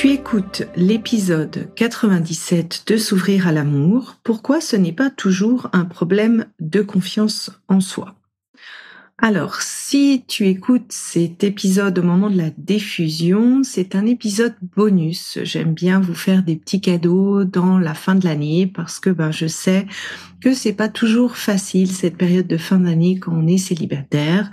Tu 0.00 0.12
écoutes 0.12 0.62
l'épisode 0.76 1.68
97 1.74 2.84
de 2.86 2.96
S'ouvrir 2.96 3.46
à 3.46 3.52
l'amour. 3.52 4.16
Pourquoi 4.22 4.62
ce 4.62 4.74
n'est 4.74 4.94
pas 4.94 5.10
toujours 5.10 5.68
un 5.74 5.84
problème 5.84 6.46
de 6.58 6.80
confiance 6.80 7.50
en 7.68 7.80
soi? 7.80 8.14
Alors, 9.22 9.60
si 9.60 10.24
tu 10.26 10.46
écoutes 10.46 10.92
cet 10.92 11.44
épisode 11.44 11.98
au 11.98 12.02
moment 12.02 12.30
de 12.30 12.38
la 12.38 12.48
diffusion, 12.56 13.62
c'est 13.62 13.94
un 13.94 14.06
épisode 14.06 14.54
bonus. 14.74 15.38
J'aime 15.42 15.74
bien 15.74 16.00
vous 16.00 16.14
faire 16.14 16.42
des 16.42 16.56
petits 16.56 16.80
cadeaux 16.80 17.44
dans 17.44 17.78
la 17.78 17.92
fin 17.92 18.14
de 18.14 18.24
l'année 18.24 18.66
parce 18.66 18.98
que 18.98 19.10
ben 19.10 19.30
je 19.30 19.46
sais 19.46 19.86
que 20.40 20.54
c'est 20.54 20.72
pas 20.72 20.88
toujours 20.88 21.36
facile 21.36 21.90
cette 21.90 22.16
période 22.16 22.46
de 22.46 22.56
fin 22.56 22.78
d'année 22.78 23.18
quand 23.18 23.32
on 23.32 23.46
est 23.46 23.58
célibataire. 23.58 24.50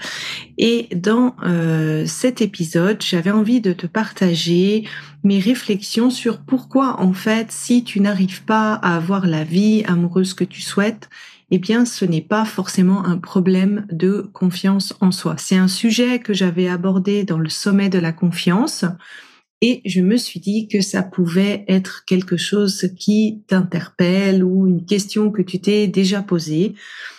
Et 0.57 0.89
dans 0.93 1.37
euh, 1.45 2.05
cet 2.05 2.41
épisode, 2.41 3.01
j'avais 3.01 3.31
envie 3.31 3.61
de 3.61 3.71
te 3.71 3.87
partager 3.87 4.83
mes 5.23 5.39
réflexions 5.39 6.09
sur 6.09 6.39
pourquoi 6.39 6.99
en 6.99 7.13
fait, 7.13 7.53
si 7.53 7.85
tu 7.85 8.01
n'arrives 8.01 8.43
pas 8.43 8.73
à 8.73 8.97
avoir 8.97 9.27
la 9.27 9.45
vie 9.45 9.85
amoureuse 9.87 10.33
que 10.33 10.43
tu 10.43 10.61
souhaites, 10.61 11.09
eh 11.49 11.59
bien, 11.59 11.85
ce 11.85 12.05
n'est 12.05 12.21
pas 12.21 12.45
forcément 12.45 13.05
un 13.05 13.17
problème 13.17 13.85
de 13.91 14.29
confiance 14.33 14.93
en 14.99 15.11
soi. 15.11 15.35
C'est 15.37 15.55
un 15.55 15.69
sujet 15.69 16.19
que 16.19 16.33
j'avais 16.33 16.67
abordé 16.67 17.23
dans 17.23 17.39
le 17.39 17.49
sommet 17.49 17.89
de 17.89 17.99
la 17.99 18.11
confiance 18.11 18.85
et 19.61 19.81
je 19.85 20.01
me 20.01 20.17
suis 20.17 20.39
dit 20.39 20.67
que 20.67 20.81
ça 20.81 21.01
pouvait 21.01 21.65
être 21.67 22.03
quelque 22.05 22.37
chose 22.37 22.91
qui 22.95 23.43
t'interpelle 23.47 24.43
ou 24.43 24.67
une 24.67 24.85
question 24.85 25.31
que 25.31 25.41
tu 25.41 25.59
t'es 25.59 25.87
déjà 25.87 26.21
posée. 26.21 26.75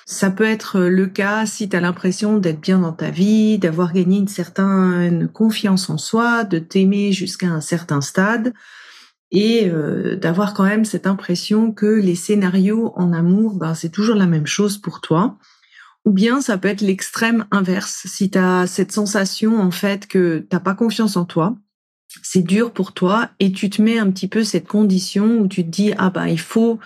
Ça 0.06 0.30
peut 0.30 0.44
être 0.44 0.78
le 0.80 1.06
cas 1.06 1.46
si 1.46 1.68
tu 1.68 1.76
as 1.76 1.80
l'impression 1.80 2.38
d'être 2.38 2.60
bien 2.60 2.78
dans 2.78 2.92
ta 2.92 3.10
vie, 3.10 3.58
d'avoir 3.58 3.92
gagné 3.92 4.18
une 4.18 4.28
certaine 4.28 5.28
confiance 5.28 5.90
en 5.90 5.98
soi, 5.98 6.44
de 6.44 6.60
t'aimer 6.60 7.12
jusqu'à 7.12 7.48
un 7.48 7.60
certain 7.60 8.00
stade 8.00 8.52
et 9.30 9.68
euh, 9.68 10.16
d'avoir 10.16 10.54
quand 10.54 10.64
même 10.64 10.84
cette 10.84 11.06
impression 11.06 11.72
que 11.72 11.86
les 11.86 12.14
scénarios 12.14 12.92
en 12.96 13.12
amour, 13.12 13.54
ben, 13.54 13.74
c'est 13.74 13.90
toujours 13.90 14.16
la 14.16 14.26
même 14.26 14.46
chose 14.46 14.78
pour 14.78 15.00
toi. 15.00 15.36
Ou 16.04 16.12
bien 16.12 16.40
ça 16.40 16.56
peut 16.56 16.68
être 16.68 16.80
l'extrême 16.80 17.44
inverse, 17.50 18.06
si 18.06 18.30
tu 18.30 18.38
as 18.38 18.66
cette 18.66 18.92
sensation 18.92 19.60
en 19.60 19.70
fait 19.70 20.06
que 20.06 20.46
t'as 20.48 20.60
pas 20.60 20.74
confiance 20.74 21.16
en 21.16 21.26
toi, 21.26 21.56
c'est 22.22 22.42
dur 22.42 22.72
pour 22.72 22.92
toi 22.92 23.30
et 23.40 23.52
tu 23.52 23.70
te 23.70 23.82
mets 23.82 23.98
un 23.98 24.10
petit 24.10 24.28
peu 24.28 24.44
cette 24.44 24.66
condition 24.66 25.38
où 25.38 25.48
tu 25.48 25.64
te 25.64 25.70
dis 25.70 25.92
ah 25.98 26.10
bah 26.10 26.28
il 26.28 26.40
faut 26.40 26.78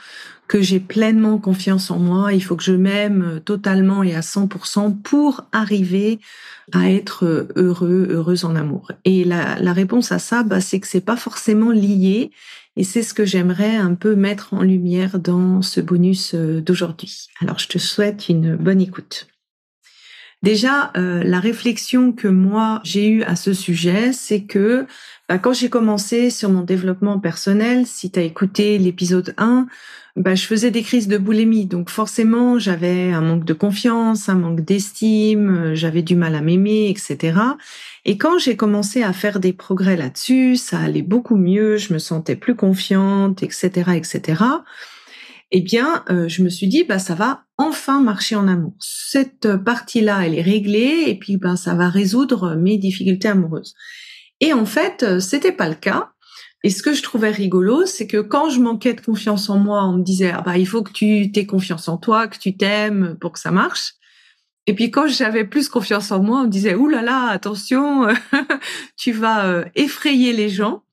que 0.48 0.60
j'ai 0.60 0.80
pleinement 0.80 1.38
confiance 1.38 1.90
en 1.90 1.98
moi, 1.98 2.34
il 2.34 2.44
faut 2.44 2.56
que 2.56 2.62
je 2.62 2.74
m'aime 2.74 3.40
totalement 3.42 4.02
et 4.02 4.14
à 4.14 4.20
100% 4.20 5.00
pour 5.00 5.46
arriver 5.50 6.20
à 6.72 6.90
être 6.90 7.48
heureux, 7.56 8.08
heureuse 8.10 8.44
en 8.44 8.54
amour. 8.54 8.92
Et 9.06 9.24
la, 9.24 9.58
la 9.58 9.72
réponse 9.72 10.12
à 10.12 10.18
ça, 10.18 10.42
bah, 10.42 10.60
c'est 10.60 10.78
que 10.78 10.86
c'est 10.86 11.00
pas 11.00 11.16
forcément 11.16 11.70
lié 11.70 12.32
et 12.76 12.84
c'est 12.84 13.02
ce 13.02 13.14
que 13.14 13.24
j'aimerais 13.24 13.76
un 13.76 13.94
peu 13.94 14.14
mettre 14.14 14.52
en 14.52 14.62
lumière 14.62 15.18
dans 15.18 15.62
ce 15.62 15.80
bonus 15.80 16.34
euh, 16.34 16.60
d'aujourd'hui. 16.60 17.28
Alors 17.40 17.58
je 17.58 17.68
te 17.68 17.78
souhaite 17.78 18.28
une 18.28 18.56
bonne 18.56 18.82
écoute. 18.82 19.31
Déjà, 20.42 20.90
euh, 20.96 21.22
la 21.22 21.38
réflexion 21.38 22.10
que 22.10 22.26
moi 22.26 22.80
j'ai 22.82 23.08
eue 23.08 23.22
à 23.22 23.36
ce 23.36 23.52
sujet, 23.52 24.12
c'est 24.12 24.42
que 24.42 24.86
bah, 25.28 25.38
quand 25.38 25.52
j'ai 25.52 25.70
commencé 25.70 26.30
sur 26.30 26.50
mon 26.50 26.62
développement 26.62 27.20
personnel, 27.20 27.86
si 27.86 28.10
tu 28.10 28.18
as 28.18 28.22
écouté 28.22 28.76
l'épisode 28.78 29.34
1, 29.38 29.68
bah, 30.16 30.34
je 30.34 30.44
faisais 30.44 30.72
des 30.72 30.82
crises 30.82 31.06
de 31.06 31.16
boulimie. 31.16 31.66
Donc 31.66 31.90
forcément, 31.90 32.58
j'avais 32.58 33.12
un 33.12 33.20
manque 33.20 33.44
de 33.44 33.54
confiance, 33.54 34.28
un 34.28 34.34
manque 34.34 34.62
d'estime, 34.62 35.48
euh, 35.48 35.74
j'avais 35.76 36.02
du 36.02 36.16
mal 36.16 36.34
à 36.34 36.40
m'aimer, 36.40 36.90
etc. 36.90 37.38
Et 38.04 38.18
quand 38.18 38.38
j'ai 38.38 38.56
commencé 38.56 39.04
à 39.04 39.12
faire 39.12 39.38
des 39.38 39.52
progrès 39.52 39.96
là-dessus, 39.96 40.56
ça 40.56 40.80
allait 40.80 41.02
beaucoup 41.02 41.36
mieux, 41.36 41.76
je 41.76 41.94
me 41.94 42.00
sentais 42.00 42.34
plus 42.34 42.56
confiante, 42.56 43.44
etc., 43.44 43.92
etc 43.94 44.42
eh 45.52 45.60
bien, 45.60 46.02
euh, 46.10 46.28
je 46.28 46.42
me 46.42 46.48
suis 46.48 46.66
dit, 46.66 46.84
bah, 46.84 46.98
ça 46.98 47.14
va 47.14 47.44
enfin 47.62 48.00
marcher 48.00 48.36
en 48.36 48.48
amour. 48.48 48.74
Cette 48.80 49.56
partie-là, 49.56 50.26
elle 50.26 50.34
est 50.34 50.42
réglée, 50.42 51.04
et 51.06 51.18
puis, 51.18 51.36
ben, 51.36 51.56
ça 51.56 51.74
va 51.74 51.88
résoudre 51.88 52.54
mes 52.54 52.78
difficultés 52.78 53.28
amoureuses. 53.28 53.74
Et 54.40 54.52
en 54.52 54.66
fait, 54.66 55.02
euh, 55.02 55.20
c'était 55.20 55.52
pas 55.52 55.68
le 55.68 55.76
cas. 55.76 56.10
Et 56.64 56.70
ce 56.70 56.82
que 56.82 56.92
je 56.92 57.02
trouvais 57.02 57.30
rigolo, 57.30 57.86
c'est 57.86 58.06
que 58.06 58.18
quand 58.18 58.50
je 58.50 58.60
manquais 58.60 58.94
de 58.94 59.00
confiance 59.00 59.48
en 59.48 59.58
moi, 59.58 59.84
on 59.84 59.94
me 59.94 60.02
disait, 60.02 60.30
ah 60.30 60.42
bah, 60.42 60.58
il 60.58 60.66
faut 60.66 60.82
que 60.82 60.92
tu 60.92 61.30
aies 61.34 61.46
confiance 61.46 61.88
en 61.88 61.96
toi, 61.96 62.28
que 62.28 62.38
tu 62.38 62.56
t'aimes 62.56 63.16
pour 63.20 63.32
que 63.32 63.40
ça 63.40 63.50
marche. 63.50 63.94
Et 64.66 64.74
puis 64.74 64.92
quand 64.92 65.08
j'avais 65.08 65.44
plus 65.44 65.68
confiance 65.68 66.12
en 66.12 66.22
moi, 66.22 66.40
on 66.40 66.44
me 66.44 66.48
disait, 66.48 66.74
ouh 66.74 66.88
là 66.88 67.02
là, 67.02 67.28
attention, 67.30 68.06
tu 68.96 69.10
vas 69.10 69.46
euh, 69.46 69.64
effrayer 69.74 70.32
les 70.32 70.48
gens. 70.48 70.84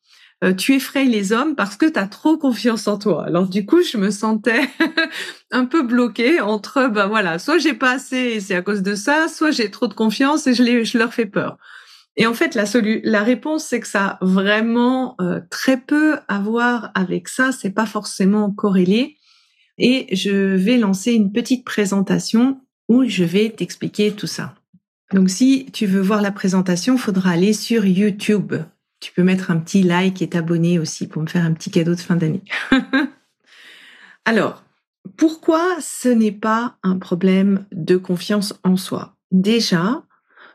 Euh, 0.44 0.54
tu 0.54 0.74
effrayes 0.74 1.10
les 1.10 1.34
hommes 1.34 1.56
parce 1.56 1.76
que 1.76 1.86
tu 1.86 2.00
as 2.00 2.08
trop 2.08 2.38
confiance 2.38 2.88
en 2.88 2.98
toi. 2.98 3.26
Alors 3.26 3.48
du 3.48 3.66
coup, 3.66 3.82
je 3.84 3.98
me 3.98 4.10
sentais 4.10 4.62
un 5.52 5.66
peu 5.66 5.84
bloquée 5.84 6.40
entre 6.40 6.88
ben 6.88 7.08
voilà, 7.08 7.40
soit 7.40 7.58
j'ai 7.58 7.74
pas 7.74 7.92
assez 7.92 8.16
et 8.16 8.40
c'est 8.40 8.56
à 8.56 8.62
cause 8.62 8.82
de 8.82 8.96
ça, 8.96 9.28
soit 9.28 9.52
j'ai 9.52 9.70
trop 9.70 9.88
de 9.88 9.94
confiance 9.94 10.48
et 10.48 10.54
je, 10.54 10.64
les, 10.64 10.86
je 10.86 10.98
leur 10.98 11.14
fais 11.14 11.26
peur. 11.26 11.58
Et 12.16 12.26
en 12.26 12.34
fait, 12.34 12.56
la, 12.56 12.66
la 13.04 13.24
réponse, 13.24 13.66
c'est 13.66 13.80
que 13.80 13.88
ça 13.88 14.06
a 14.06 14.18
vraiment 14.22 15.16
euh, 15.22 15.40
très 15.50 15.78
peu 15.78 16.18
à 16.28 16.40
voir 16.40 16.92
avec 16.94 17.30
ça. 17.30 17.52
C'est 17.52 17.70
pas 17.70 17.86
forcément 17.86 18.52
corrélé. 18.52 19.16
Et 19.78 20.14
je 20.14 20.30
vais 20.30 20.78
lancer 20.78 21.14
une 21.14 21.32
petite 21.32 21.64
présentation 21.64 22.60
où 22.90 23.06
je 23.06 23.24
vais 23.24 23.50
t'expliquer 23.50 24.12
tout 24.12 24.28
ça. 24.28 24.54
Donc, 25.14 25.30
si 25.30 25.68
tu 25.72 25.86
veux 25.86 26.02
voir 26.02 26.22
la 26.22 26.32
présentation, 26.32 26.98
faudra 26.98 27.32
aller 27.32 27.54
sur 27.54 27.86
YouTube. 27.86 28.54
Tu 29.00 29.12
peux 29.14 29.24
mettre 29.24 29.52
un 29.52 29.58
petit 29.58 29.84
like 29.84 30.22
et 30.22 30.30
t'abonner 30.30 30.80
aussi 30.80 31.08
pour 31.08 31.22
me 31.22 31.28
faire 31.28 31.46
un 31.46 31.54
petit 31.54 31.72
cadeau 31.72 31.96
de 31.96 32.00
fin 32.00 32.16
d'année. 32.16 32.44
Alors, 34.26 34.64
pourquoi 35.18 35.78
ce 35.80 36.10
n'est 36.10 36.32
pas 36.32 36.76
un 36.84 36.98
problème 36.98 37.66
de 37.72 37.98
confiance 37.98 38.60
en 38.64 38.76
soi? 38.76 39.16
Déjà, 39.32 40.04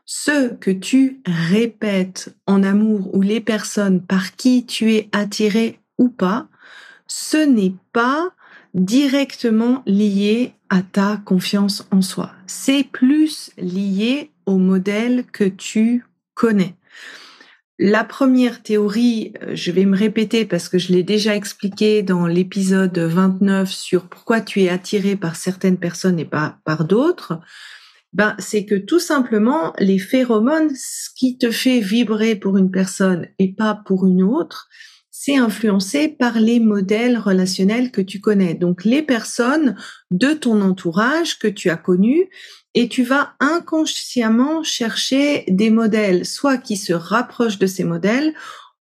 ce 0.05 0.53
que 0.55 0.71
tu 0.71 1.23
répètes 1.27 2.35
en 2.47 2.63
amour 2.63 3.15
ou 3.15 3.23
les 3.23 3.41
personnes 3.41 4.03
par 4.03 4.37
qui 4.37 4.67
tu 4.67 4.93
es 4.93 5.09
attiré 5.13 5.81
ou 5.99 6.09
pas, 6.09 6.49
ce 7.07 7.39
n'est 7.39 7.75
pas 7.93 8.31
directement 8.75 9.83
lié 9.87 10.53
à 10.69 10.83
ta 10.83 11.17
confiance 11.25 11.87
en 11.91 12.03
soi. 12.03 12.33
C'est 12.47 12.85
plus 12.85 13.51
lié 13.57 14.33
au 14.47 14.59
modèle 14.59 15.25
que 15.33 15.45
tu 15.45 16.05
connais. 16.35 16.75
La 17.79 18.05
première 18.05 18.63
théorie, 18.63 19.33
euh, 19.43 19.57
je 19.57 19.73
vais 19.73 19.85
me 19.85 19.97
répéter 19.97 20.45
parce 20.45 20.69
que 20.69 20.79
je 20.79 20.93
l'ai 20.93 21.03
déjà 21.03 21.35
expliqué 21.35 22.03
dans 22.03 22.27
l'épisode 22.27 22.97
29 22.97 23.69
sur 23.69 24.09
pourquoi 24.09 24.41
tu 24.41 24.63
es 24.63 24.69
attiré 24.69 25.17
par 25.17 25.35
certaines 25.35 25.79
personnes 25.79 26.21
et 26.21 26.25
pas 26.25 26.59
par 26.65 26.85
d'autres. 26.85 27.41
Ben, 28.13 28.37
c'est 28.39 28.65
que 28.65 28.77
tout 28.77 29.01
simplement, 29.01 29.73
les 29.81 29.99
phéromones, 29.99 30.71
ce 30.77 31.11
qui 31.17 31.37
te 31.37 31.51
fait 31.51 31.81
vibrer 31.81 32.37
pour 32.37 32.59
une 32.59 32.71
personne 32.71 33.27
et 33.41 33.53
pas 33.53 33.83
pour 33.85 34.07
une 34.07 34.23
autre, 34.23 34.69
c'est 35.11 35.37
influencé 35.37 36.09
par 36.09 36.39
les 36.39 36.61
modèles 36.61 37.19
relationnels 37.19 37.91
que 37.91 38.01
tu 38.01 38.21
connais. 38.21 38.55
Donc, 38.55 38.85
les 38.85 39.03
personnes 39.03 39.75
de 40.13 40.33
ton 40.33 40.61
entourage 40.61 41.41
que 41.41 41.49
tu 41.49 41.71
as 41.71 41.77
connues 41.77 42.29
et 42.75 42.89
tu 42.89 43.05
vas 43.05 43.35
inconsciemment 43.41 44.63
chercher 44.63 45.45
des 45.49 45.71
modèles, 45.71 46.27
soit 46.27 46.59
qui 46.59 46.77
se 46.77 46.93
rapprochent 46.93 47.59
de 47.59 47.67
ces 47.67 47.85
modèles, 47.85 48.35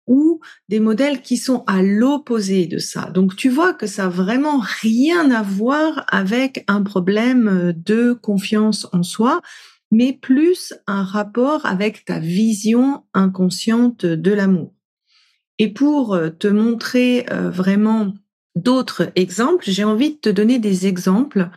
ou 0.07 0.42
des 0.68 0.80
modèles 0.80 1.22
qui 1.22 1.38
sont 1.38 1.63
à 1.68 1.81
l'opposé 1.81 2.66
de 2.66 2.80
ça. 2.80 3.10
Donc 3.12 3.36
tu 3.36 3.50
vois 3.50 3.74
que 3.74 3.88
ça 3.88 4.04
n'a 4.04 4.10
vraiment 4.10 4.62
rien 4.81 5.31
à 5.31 5.42
voir 5.42 6.06
avec 6.10 6.63
un 6.68 6.83
problème 6.83 7.74
de 7.75 8.13
confiance 8.13 8.88
en 8.94 9.04
soi, 9.04 9.42
mais 9.92 10.13
plus 10.13 10.74
un 10.88 11.04
rapport 11.04 11.66
avec 11.66 12.06
ta 12.06 12.19
vision 12.19 13.04
inconsciente 13.13 14.06
de 14.06 14.31
l'amour. 14.31 14.74
Et 15.60 15.69
pour 15.69 16.16
euh, 16.16 16.30
te 16.30 16.48
montrer 16.48 17.25
euh, 17.31 17.50
vraiment 17.50 18.13
d'autres 18.56 19.12
exemples, 19.16 19.66
j'ai 19.68 19.83
envie 19.83 20.16
de 20.16 20.19
te 20.19 20.30
donner 20.30 20.60
des 20.60 20.88
exemples 20.88 21.50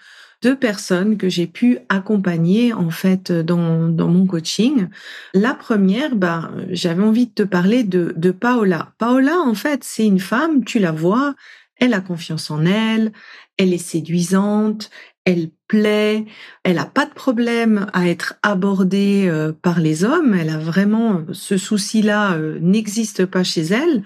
de 0.44 0.54
personnes 0.54 1.16
que 1.16 1.28
j'ai 1.28 1.46
pu 1.46 1.78
accompagner 1.88 2.72
en 2.72 2.90
fait 2.90 3.32
dans, 3.32 3.88
mon 3.90 4.26
coaching. 4.26 4.88
La 5.32 5.54
première, 5.54 6.16
bah, 6.16 6.50
j'avais 6.70 7.02
envie 7.02 7.26
de 7.26 7.32
te 7.32 7.42
parler 7.42 7.82
de 7.84 8.30
Paola. 8.30 8.92
Paola, 8.98 9.38
en 9.38 9.54
fait, 9.54 9.84
c'est 9.84 10.06
une 10.06 10.20
femme, 10.20 10.64
tu 10.64 10.78
la 10.78 10.92
vois, 10.92 11.34
elle 11.80 11.94
a 11.94 12.00
confiance 12.00 12.50
en 12.50 12.64
elle, 12.64 13.12
elle 13.56 13.72
est 13.72 13.78
séduisante, 13.78 14.90
elle 15.24 15.50
plaît, 15.68 16.26
elle 16.64 16.78
a 16.78 16.84
pas 16.84 17.06
de 17.06 17.14
problème 17.14 17.86
à 17.94 18.08
être 18.08 18.34
abordée 18.42 19.26
euh, 19.26 19.52
par 19.52 19.80
les 19.80 20.04
hommes, 20.04 20.34
elle 20.34 20.50
a 20.50 20.58
vraiment 20.58 21.22
ce 21.32 21.56
souci-là 21.56 22.34
euh, 22.34 22.58
n'existe 22.60 23.24
pas 23.24 23.42
chez 23.42 23.62
elle. 23.62 24.02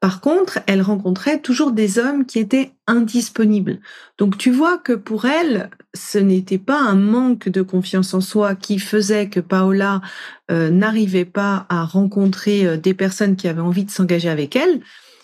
Par 0.00 0.20
contre, 0.20 0.58
elle 0.66 0.82
rencontrait 0.82 1.40
toujours 1.40 1.70
des 1.70 1.98
hommes 1.98 2.26
qui 2.26 2.40
étaient 2.40 2.72
indisponibles. 2.88 3.80
Donc 4.18 4.36
tu 4.38 4.50
vois 4.50 4.78
que 4.78 4.94
pour 4.94 5.26
elle, 5.26 5.70
ce 5.94 6.18
n'était 6.18 6.58
pas 6.58 6.80
un 6.80 6.96
manque 6.96 7.48
de 7.48 7.62
confiance 7.62 8.12
en 8.14 8.20
soi 8.20 8.54
qui 8.56 8.78
faisait 8.78 9.28
que 9.28 9.40
Paola 9.40 10.00
euh, 10.50 10.70
n'arrivait 10.70 11.26
pas 11.26 11.66
à 11.68 11.84
rencontrer 11.84 12.78
des 12.78 12.94
personnes 12.94 13.36
qui 13.36 13.46
avaient 13.46 13.60
envie 13.60 13.84
de 13.84 13.90
s'engager 13.90 14.30
avec 14.30 14.56
elle, 14.56 14.80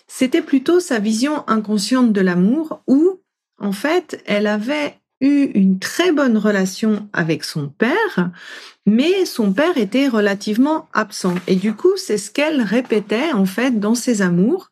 c'était 0.07 0.41
plutôt 0.41 0.79
sa 0.79 0.99
vision 0.99 1.43
inconsciente 1.47 2.13
de 2.13 2.21
l'amour 2.21 2.81
où 2.87 3.19
en 3.59 3.71
fait, 3.71 4.21
elle 4.25 4.47
avait 4.47 4.95
eu 5.21 5.51
une 5.53 5.79
très 5.79 6.11
bonne 6.11 6.37
relation 6.37 7.09
avec 7.13 7.43
son 7.43 7.67
père, 7.67 8.31
mais 8.85 9.25
son 9.25 9.51
père 9.51 9.77
était 9.77 10.07
relativement 10.07 10.87
absent. 10.93 11.35
Et 11.47 11.55
du 11.55 11.73
coup, 11.73 11.97
c'est 11.97 12.17
ce 12.17 12.31
qu'elle 12.31 12.61
répétait 12.61 13.33
en 13.33 13.45
fait 13.45 13.79
dans 13.79 13.95
ses 13.95 14.21
amours, 14.21 14.69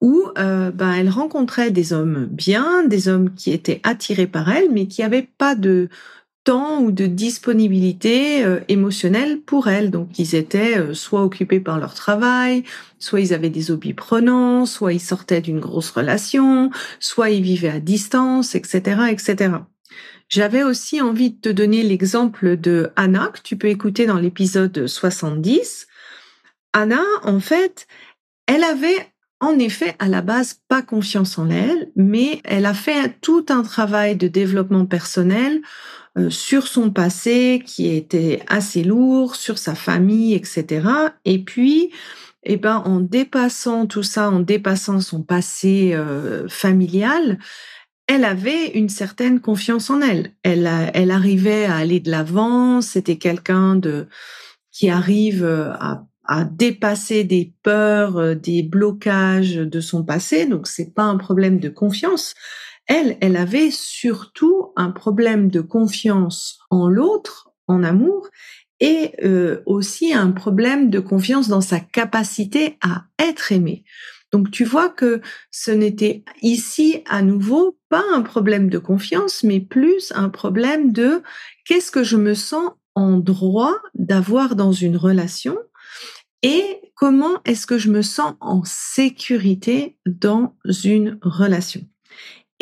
où 0.00 0.24
euh, 0.36 0.70
ben, 0.72 0.92
elle 0.92 1.10
rencontrait 1.10 1.70
des 1.70 1.92
hommes 1.92 2.26
bien, 2.26 2.84
des 2.84 3.08
hommes 3.08 3.34
qui 3.34 3.52
étaient 3.52 3.80
attirés 3.84 4.26
par 4.26 4.50
elle, 4.50 4.70
mais 4.72 4.88
qui 4.88 5.02
n'avaient 5.02 5.28
pas 5.38 5.54
de 5.54 5.88
temps 6.44 6.80
ou 6.80 6.90
de 6.90 7.06
disponibilité 7.06 8.44
euh, 8.44 8.60
émotionnelle 8.68 9.40
pour 9.40 9.68
elle. 9.68 9.90
Donc 9.90 10.18
ils 10.18 10.34
étaient 10.34 10.78
euh, 10.78 10.94
soit 10.94 11.22
occupés 11.22 11.60
par 11.60 11.78
leur 11.78 11.94
travail, 11.94 12.64
soit 12.98 13.20
ils 13.20 13.34
avaient 13.34 13.50
des 13.50 13.70
hobbies 13.70 13.94
prenants, 13.94 14.66
soit 14.66 14.92
ils 14.92 15.00
sortaient 15.00 15.40
d'une 15.40 15.60
grosse 15.60 15.90
relation, 15.90 16.70
soit 17.00 17.30
ils 17.30 17.42
vivaient 17.42 17.68
à 17.70 17.80
distance, 17.80 18.54
etc., 18.54 19.02
etc. 19.10 19.54
J'avais 20.28 20.62
aussi 20.62 21.00
envie 21.00 21.30
de 21.30 21.40
te 21.40 21.48
donner 21.50 21.82
l'exemple 21.82 22.56
de 22.56 22.90
Anna 22.96 23.30
que 23.34 23.40
tu 23.42 23.56
peux 23.56 23.68
écouter 23.68 24.06
dans 24.06 24.18
l'épisode 24.18 24.86
70. 24.86 25.86
Anna, 26.72 27.02
en 27.22 27.38
fait, 27.38 27.86
elle 28.46 28.64
avait 28.64 29.12
en 29.40 29.58
effet 29.58 29.94
à 29.98 30.08
la 30.08 30.22
base 30.22 30.60
pas 30.68 30.82
confiance 30.82 31.36
en 31.36 31.50
elle, 31.50 31.90
mais 31.96 32.40
elle 32.44 32.64
a 32.64 32.74
fait 32.74 33.18
tout 33.20 33.44
un 33.48 33.62
travail 33.62 34.16
de 34.16 34.28
développement 34.28 34.86
personnel 34.86 35.60
euh, 36.18 36.28
sur 36.28 36.66
son 36.66 36.90
passé 36.90 37.62
qui 37.64 37.88
était 37.88 38.42
assez 38.46 38.84
lourd, 38.84 39.34
sur 39.34 39.56
sa 39.56 39.74
famille, 39.74 40.34
etc. 40.34 40.86
Et 41.24 41.42
puis, 41.42 41.90
eh 42.42 42.58
ben, 42.58 42.82
en 42.84 43.00
dépassant 43.00 43.86
tout 43.86 44.02
ça, 44.02 44.30
en 44.30 44.40
dépassant 44.40 45.00
son 45.00 45.22
passé 45.22 45.92
euh, 45.94 46.46
familial, 46.50 47.38
elle 48.06 48.26
avait 48.26 48.72
une 48.72 48.90
certaine 48.90 49.40
confiance 49.40 49.88
en 49.88 50.02
elle. 50.02 50.34
Elle, 50.42 50.68
elle 50.92 51.10
arrivait 51.12 51.64
à 51.64 51.76
aller 51.76 52.00
de 52.00 52.10
l'avant. 52.10 52.82
C'était 52.82 53.16
quelqu'un 53.16 53.76
de 53.76 54.06
qui 54.70 54.90
arrive 54.90 55.44
euh, 55.44 55.70
à, 55.78 56.04
à, 56.26 56.44
dépasser 56.44 57.24
des 57.24 57.54
peurs, 57.62 58.36
des 58.36 58.62
blocages 58.62 59.54
de 59.54 59.80
son 59.80 60.04
passé. 60.04 60.44
Donc 60.44 60.66
c'est 60.66 60.92
pas 60.94 61.04
un 61.04 61.16
problème 61.16 61.58
de 61.58 61.70
confiance. 61.70 62.34
Elle, 62.86 63.16
elle 63.20 63.36
avait 63.36 63.70
surtout 63.70 64.72
un 64.76 64.90
problème 64.90 65.50
de 65.50 65.60
confiance 65.60 66.58
en 66.70 66.88
l'autre, 66.88 67.52
en 67.68 67.82
amour, 67.82 68.28
et 68.80 69.12
euh, 69.22 69.62
aussi 69.64 70.12
un 70.12 70.32
problème 70.32 70.90
de 70.90 70.98
confiance 70.98 71.48
dans 71.48 71.60
sa 71.60 71.78
capacité 71.78 72.78
à 72.82 73.04
être 73.18 73.52
aimée. 73.52 73.84
Donc 74.32 74.50
tu 74.50 74.64
vois 74.64 74.88
que 74.88 75.20
ce 75.50 75.70
n'était 75.70 76.24
ici 76.40 77.02
à 77.08 77.22
nouveau 77.22 77.78
pas 77.90 78.02
un 78.12 78.22
problème 78.22 78.70
de 78.70 78.78
confiance, 78.78 79.44
mais 79.44 79.60
plus 79.60 80.12
un 80.16 80.30
problème 80.30 80.92
de 80.92 81.22
qu'est-ce 81.64 81.90
que 81.92 82.02
je 82.02 82.16
me 82.16 82.34
sens 82.34 82.72
en 82.94 83.18
droit 83.18 83.74
d'avoir 83.94 84.56
dans 84.56 84.72
une 84.72 84.96
relation 84.96 85.56
et 86.42 86.80
comment 86.96 87.40
est-ce 87.44 87.66
que 87.66 87.78
je 87.78 87.90
me 87.90 88.02
sens 88.02 88.34
en 88.40 88.62
sécurité 88.64 89.96
dans 90.06 90.56
une 90.84 91.18
relation. 91.22 91.82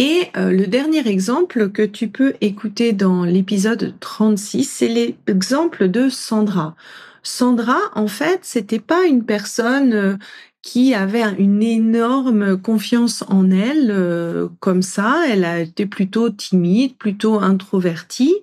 Et 0.03 0.31
euh, 0.39 0.51
le 0.51 0.67
dernier 0.67 1.07
exemple 1.07 1.69
que 1.69 1.83
tu 1.83 2.09
peux 2.09 2.33
écouter 2.41 2.95
dans 2.95 3.23
l'épisode 3.23 3.97
36, 4.01 4.65
c'est 4.65 4.89
l'exemple 4.89 5.89
de 5.89 6.09
Sandra. 6.09 6.75
Sandra, 7.23 7.77
en 7.95 8.07
fait, 8.07 8.39
c'était 8.41 8.79
pas 8.79 9.05
une 9.05 9.27
personne 9.27 9.93
euh, 9.93 10.17
qui 10.63 10.95
avait 10.95 11.25
une 11.39 11.63
énorme 11.63 12.57
confiance 12.57 13.25
en 13.29 13.51
elle 13.51 13.91
euh, 13.91 14.49
comme 14.61 14.81
ça. 14.81 15.23
Elle 15.29 15.45
a 15.45 15.61
été 15.61 15.85
plutôt 15.85 16.31
timide, 16.31 16.97
plutôt 16.97 17.39
introvertie. 17.39 18.37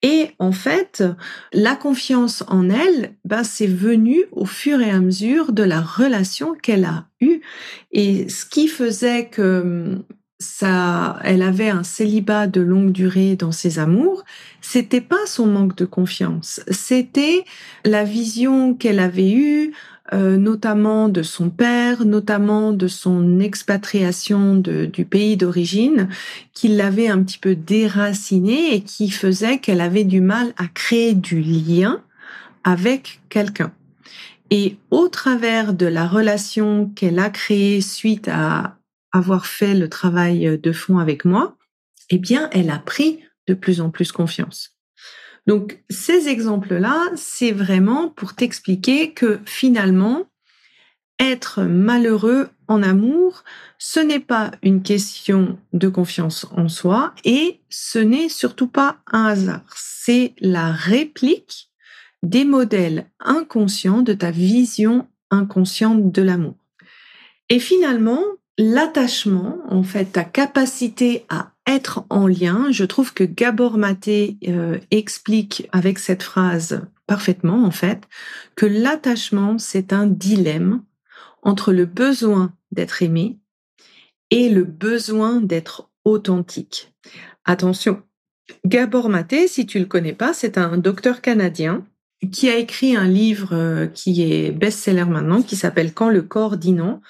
Et 0.00 0.30
en 0.38 0.52
fait, 0.52 1.04
la 1.52 1.76
confiance 1.76 2.44
en 2.48 2.70
elle, 2.70 3.12
ben, 3.26 3.44
c'est 3.44 3.66
venu 3.66 4.24
au 4.32 4.46
fur 4.46 4.80
et 4.80 4.90
à 4.90 5.00
mesure 5.00 5.52
de 5.52 5.64
la 5.64 5.82
relation 5.82 6.54
qu'elle 6.54 6.86
a 6.86 7.08
eue. 7.20 7.42
Et 7.92 8.30
ce 8.30 8.46
qui 8.46 8.68
faisait 8.68 9.28
que 9.28 10.02
ça, 10.44 11.18
elle 11.24 11.42
avait 11.42 11.70
un 11.70 11.82
célibat 11.82 12.46
de 12.46 12.60
longue 12.60 12.92
durée 12.92 13.36
dans 13.36 13.52
ses 13.52 13.78
amours, 13.78 14.24
c'était 14.60 15.00
pas 15.00 15.26
son 15.26 15.46
manque 15.46 15.76
de 15.76 15.84
confiance, 15.84 16.60
c'était 16.70 17.44
la 17.84 18.04
vision 18.04 18.74
qu'elle 18.74 19.00
avait 19.00 19.32
eue, 19.32 19.72
euh, 20.12 20.36
notamment 20.36 21.08
de 21.08 21.22
son 21.22 21.48
père, 21.48 22.04
notamment 22.04 22.72
de 22.72 22.86
son 22.88 23.40
expatriation 23.40 24.54
du 24.56 25.04
pays 25.06 25.38
d'origine, 25.38 26.08
qui 26.52 26.68
l'avait 26.68 27.08
un 27.08 27.22
petit 27.22 27.38
peu 27.38 27.54
déracinée 27.54 28.74
et 28.74 28.82
qui 28.82 29.10
faisait 29.10 29.58
qu'elle 29.58 29.80
avait 29.80 30.04
du 30.04 30.20
mal 30.20 30.52
à 30.58 30.66
créer 30.66 31.14
du 31.14 31.40
lien 31.40 32.02
avec 32.64 33.22
quelqu'un. 33.30 33.72
Et 34.50 34.76
au 34.90 35.08
travers 35.08 35.72
de 35.72 35.86
la 35.86 36.06
relation 36.06 36.90
qu'elle 36.94 37.18
a 37.18 37.30
créée 37.30 37.80
suite 37.80 38.28
à 38.28 38.76
avoir 39.14 39.46
fait 39.46 39.74
le 39.74 39.88
travail 39.88 40.58
de 40.58 40.72
fond 40.72 40.98
avec 40.98 41.24
moi, 41.24 41.56
eh 42.10 42.18
bien, 42.18 42.50
elle 42.52 42.68
a 42.68 42.78
pris 42.78 43.20
de 43.46 43.54
plus 43.54 43.80
en 43.80 43.88
plus 43.88 44.10
confiance. 44.10 44.76
Donc, 45.46 45.82
ces 45.88 46.28
exemples-là, 46.28 47.00
c'est 47.14 47.52
vraiment 47.52 48.08
pour 48.08 48.34
t'expliquer 48.34 49.12
que 49.12 49.40
finalement, 49.46 50.26
être 51.20 51.62
malheureux 51.62 52.48
en 52.66 52.82
amour, 52.82 53.44
ce 53.78 54.00
n'est 54.00 54.20
pas 54.20 54.50
une 54.62 54.82
question 54.82 55.58
de 55.72 55.88
confiance 55.88 56.46
en 56.56 56.68
soi 56.68 57.14
et 57.24 57.60
ce 57.68 58.00
n'est 58.00 58.28
surtout 58.28 58.66
pas 58.66 58.98
un 59.12 59.26
hasard. 59.26 59.76
C'est 59.76 60.34
la 60.40 60.72
réplique 60.72 61.70
des 62.24 62.44
modèles 62.44 63.06
inconscients 63.20 64.02
de 64.02 64.12
ta 64.12 64.32
vision 64.32 65.06
inconsciente 65.30 66.10
de 66.10 66.22
l'amour. 66.22 66.56
Et 67.48 67.60
finalement, 67.60 68.24
l'attachement, 68.58 69.58
en 69.68 69.82
fait, 69.82 70.06
ta 70.06 70.24
capacité 70.24 71.24
à 71.28 71.52
être 71.66 72.04
en 72.10 72.26
lien, 72.26 72.66
je 72.70 72.84
trouve 72.84 73.14
que 73.14 73.24
Gabor 73.24 73.78
Maté 73.78 74.36
euh, 74.48 74.78
explique 74.90 75.68
avec 75.72 75.98
cette 75.98 76.22
phrase 76.22 76.86
parfaitement, 77.06 77.64
en 77.64 77.70
fait, 77.70 78.04
que 78.56 78.66
l'attachement, 78.66 79.58
c'est 79.58 79.92
un 79.92 80.06
dilemme 80.06 80.82
entre 81.42 81.72
le 81.72 81.86
besoin 81.86 82.54
d'être 82.70 83.02
aimé 83.02 83.38
et 84.30 84.48
le 84.48 84.64
besoin 84.64 85.40
d'être 85.40 85.90
authentique. 86.04 86.92
Attention, 87.44 88.02
Gabor 88.64 89.08
Maté, 89.08 89.48
si 89.48 89.66
tu 89.66 89.78
le 89.78 89.86
connais 89.86 90.12
pas, 90.12 90.32
c'est 90.32 90.58
un 90.58 90.76
docteur 90.78 91.20
canadien 91.20 91.84
qui 92.32 92.48
a 92.48 92.56
écrit 92.56 92.96
un 92.96 93.06
livre 93.06 93.54
euh, 93.54 93.86
qui 93.86 94.22
est 94.22 94.50
best-seller 94.50 95.04
maintenant, 95.04 95.42
qui 95.42 95.56
s'appelle 95.56 95.92
Quand 95.92 96.08
le 96.08 96.22
corps 96.22 96.56
dit 96.56 96.72
non, 96.72 97.00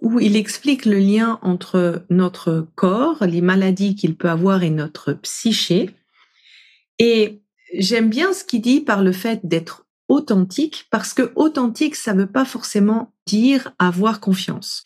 où 0.00 0.20
il 0.20 0.36
explique 0.36 0.84
le 0.84 0.98
lien 0.98 1.38
entre 1.42 2.04
notre 2.10 2.68
corps, 2.74 3.24
les 3.24 3.40
maladies 3.40 3.94
qu'il 3.94 4.16
peut 4.16 4.28
avoir 4.28 4.62
et 4.62 4.70
notre 4.70 5.12
psyché. 5.12 5.90
Et 6.98 7.42
j'aime 7.78 8.10
bien 8.10 8.32
ce 8.32 8.44
qu'il 8.44 8.60
dit 8.60 8.80
par 8.80 9.02
le 9.02 9.12
fait 9.12 9.40
d'être 9.44 9.86
authentique, 10.08 10.86
parce 10.90 11.14
que 11.14 11.32
authentique, 11.34 11.96
ça 11.96 12.12
ne 12.12 12.20
veut 12.20 12.30
pas 12.30 12.44
forcément 12.44 13.12
dire 13.26 13.72
avoir 13.78 14.20
confiance. 14.20 14.84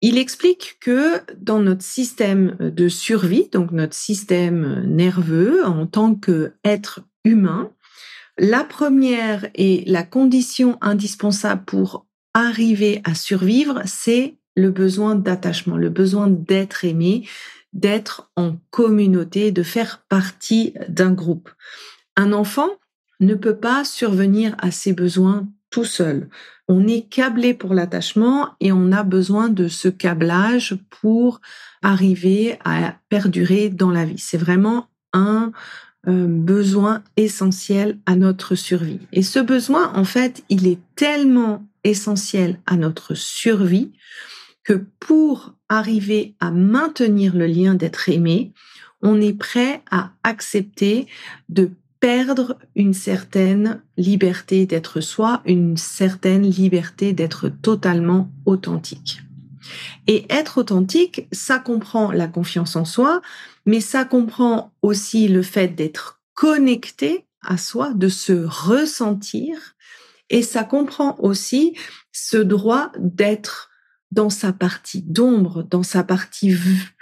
Il 0.00 0.16
explique 0.16 0.78
que 0.80 1.20
dans 1.36 1.60
notre 1.60 1.82
système 1.82 2.56
de 2.60 2.88
survie, 2.88 3.48
donc 3.50 3.72
notre 3.72 3.94
système 3.94 4.84
nerveux 4.86 5.64
en 5.66 5.86
tant 5.86 6.14
qu'être 6.14 7.00
humain, 7.24 7.70
La 8.42 8.64
première 8.64 9.50
et 9.54 9.84
la 9.86 10.02
condition 10.02 10.78
indispensable 10.80 11.66
pour 11.66 12.06
arriver 12.32 13.02
à 13.04 13.14
survivre, 13.14 13.82
c'est 13.84 14.38
le 14.56 14.70
besoin 14.70 15.14
d'attachement, 15.14 15.76
le 15.76 15.90
besoin 15.90 16.28
d'être 16.28 16.84
aimé, 16.84 17.26
d'être 17.72 18.30
en 18.36 18.56
communauté, 18.70 19.52
de 19.52 19.62
faire 19.62 20.04
partie 20.08 20.74
d'un 20.88 21.12
groupe. 21.12 21.50
Un 22.16 22.32
enfant 22.32 22.68
ne 23.20 23.34
peut 23.34 23.56
pas 23.56 23.84
survenir 23.84 24.56
à 24.58 24.70
ses 24.70 24.92
besoins 24.92 25.46
tout 25.70 25.84
seul. 25.84 26.28
On 26.68 26.86
est 26.86 27.02
câblé 27.02 27.54
pour 27.54 27.74
l'attachement 27.74 28.50
et 28.60 28.72
on 28.72 28.92
a 28.92 29.02
besoin 29.02 29.48
de 29.48 29.68
ce 29.68 29.88
câblage 29.88 30.76
pour 30.88 31.40
arriver 31.82 32.58
à 32.64 32.96
perdurer 33.08 33.68
dans 33.68 33.90
la 33.90 34.04
vie. 34.04 34.18
C'est 34.18 34.38
vraiment 34.38 34.88
un 35.12 35.52
euh, 36.08 36.26
besoin 36.26 37.02
essentiel 37.16 37.98
à 38.06 38.16
notre 38.16 38.54
survie. 38.54 39.00
Et 39.12 39.22
ce 39.22 39.38
besoin, 39.38 39.92
en 39.94 40.04
fait, 40.04 40.42
il 40.48 40.66
est 40.66 40.78
tellement 40.96 41.66
essentiel 41.84 42.60
à 42.66 42.76
notre 42.76 43.14
survie 43.14 43.92
que 44.64 44.84
pour 44.98 45.54
arriver 45.68 46.34
à 46.40 46.50
maintenir 46.50 47.34
le 47.34 47.46
lien 47.46 47.74
d'être 47.74 48.08
aimé, 48.08 48.52
on 49.02 49.20
est 49.20 49.32
prêt 49.32 49.82
à 49.90 50.12
accepter 50.22 51.06
de 51.48 51.70
perdre 52.00 52.58
une 52.74 52.94
certaine 52.94 53.82
liberté 53.96 54.66
d'être 54.66 55.00
soi, 55.00 55.42
une 55.44 55.76
certaine 55.76 56.48
liberté 56.48 57.12
d'être 57.12 57.48
totalement 57.48 58.30
authentique. 58.46 59.22
Et 60.06 60.26
être 60.30 60.58
authentique, 60.58 61.28
ça 61.30 61.58
comprend 61.58 62.10
la 62.10 62.26
confiance 62.26 62.74
en 62.74 62.86
soi, 62.86 63.20
mais 63.66 63.80
ça 63.80 64.04
comprend 64.04 64.72
aussi 64.82 65.28
le 65.28 65.42
fait 65.42 65.68
d'être 65.68 66.20
connecté 66.34 67.26
à 67.42 67.58
soi, 67.58 67.92
de 67.94 68.08
se 68.08 68.32
ressentir, 68.32 69.56
et 70.30 70.42
ça 70.42 70.64
comprend 70.64 71.16
aussi 71.18 71.74
ce 72.12 72.38
droit 72.38 72.92
d'être 72.98 73.70
dans 74.12 74.30
sa 74.30 74.52
partie 74.52 75.02
d'ombre, 75.02 75.62
dans 75.62 75.84
sa 75.84 76.02
partie 76.02 76.52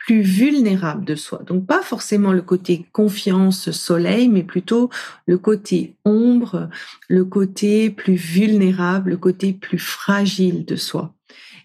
plus 0.06 0.20
vulnérable 0.20 1.04
de 1.04 1.14
soi. 1.14 1.42
Donc 1.46 1.66
pas 1.66 1.82
forcément 1.82 2.32
le 2.32 2.42
côté 2.42 2.86
confiance, 2.92 3.70
soleil, 3.70 4.28
mais 4.28 4.42
plutôt 4.42 4.90
le 5.26 5.38
côté 5.38 5.96
ombre, 6.04 6.68
le 7.08 7.24
côté 7.24 7.88
plus 7.90 8.16
vulnérable, 8.16 9.10
le 9.10 9.16
côté 9.16 9.54
plus 9.54 9.78
fragile 9.78 10.66
de 10.66 10.76
soi. 10.76 11.14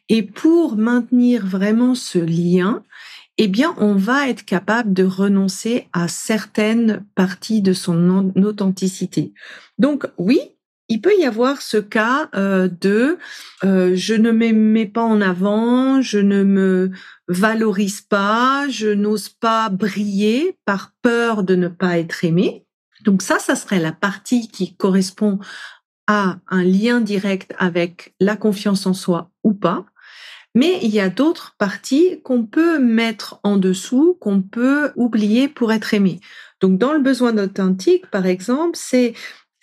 Et 0.08 0.24
pour 0.24 0.78
maintenir 0.78 1.46
vraiment 1.46 1.96
ce 1.96 2.20
lien, 2.20 2.84
eh 3.38 3.48
bien, 3.48 3.74
on 3.78 3.96
va 3.96 4.30
être 4.30 4.46
capable 4.46 4.94
de 4.94 5.04
renoncer 5.04 5.88
à 5.92 6.08
certaines 6.08 7.04
parties 7.16 7.62
de 7.62 7.74
son 7.74 8.32
authenticité. 8.38 9.34
Donc 9.80 10.06
oui, 10.18 10.40
il 10.94 11.02
peut 11.02 11.18
y 11.18 11.26
avoir 11.26 11.64
ce 11.64 11.78
cas 11.78 12.30
euh, 12.36 12.70
de 12.70 13.18
euh, 13.64 13.96
je 13.96 14.14
ne 14.14 14.32
me 14.32 14.86
pas 14.86 15.02
en 15.02 15.22
avant, 15.22 16.04
je 16.04 16.20
ne 16.20 16.44
me 16.44 16.92
valorise 17.28 18.02
pas, 18.02 18.68
je 18.70 18.90
n'ose 18.90 19.28
pas 19.28 19.70
briller 19.70 20.56
par 20.66 20.94
peur 21.02 21.42
de 21.42 21.56
ne 21.56 21.68
pas 21.68 21.98
être 21.98 22.24
aimé. 22.24 22.68
Donc 23.04 23.24
ça, 23.24 23.40
ça 23.40 23.56
serait 23.56 23.80
la 23.80 23.92
partie 23.92 24.50
qui 24.50 24.76
correspond 24.76 25.40
à 26.06 26.38
un 26.48 26.64
lien 26.64 27.02
direct 27.02 27.56
avec 27.58 28.14
la 28.20 28.36
confiance 28.36 28.86
en 28.86 28.94
soi 28.94 29.32
ou 29.44 29.56
pas. 29.56 29.88
Mais 30.54 30.78
il 30.84 30.92
y 30.92 31.00
a 31.00 31.10
d'autres 31.10 31.56
parties 31.58 32.22
qu'on 32.24 32.46
peut 32.46 32.78
mettre 32.78 33.40
en 33.42 33.58
dessous, 33.58 34.16
qu'on 34.22 34.44
peut 34.44 34.92
oublier 34.96 35.48
pour 35.48 35.74
être 35.74 35.96
aimé. 35.96 36.20
Donc 36.62 36.78
dans 36.78 36.94
le 36.94 37.00
besoin 37.00 37.36
authentique, 37.40 38.06
par 38.12 38.28
exemple, 38.28 38.78
c'est 38.80 39.16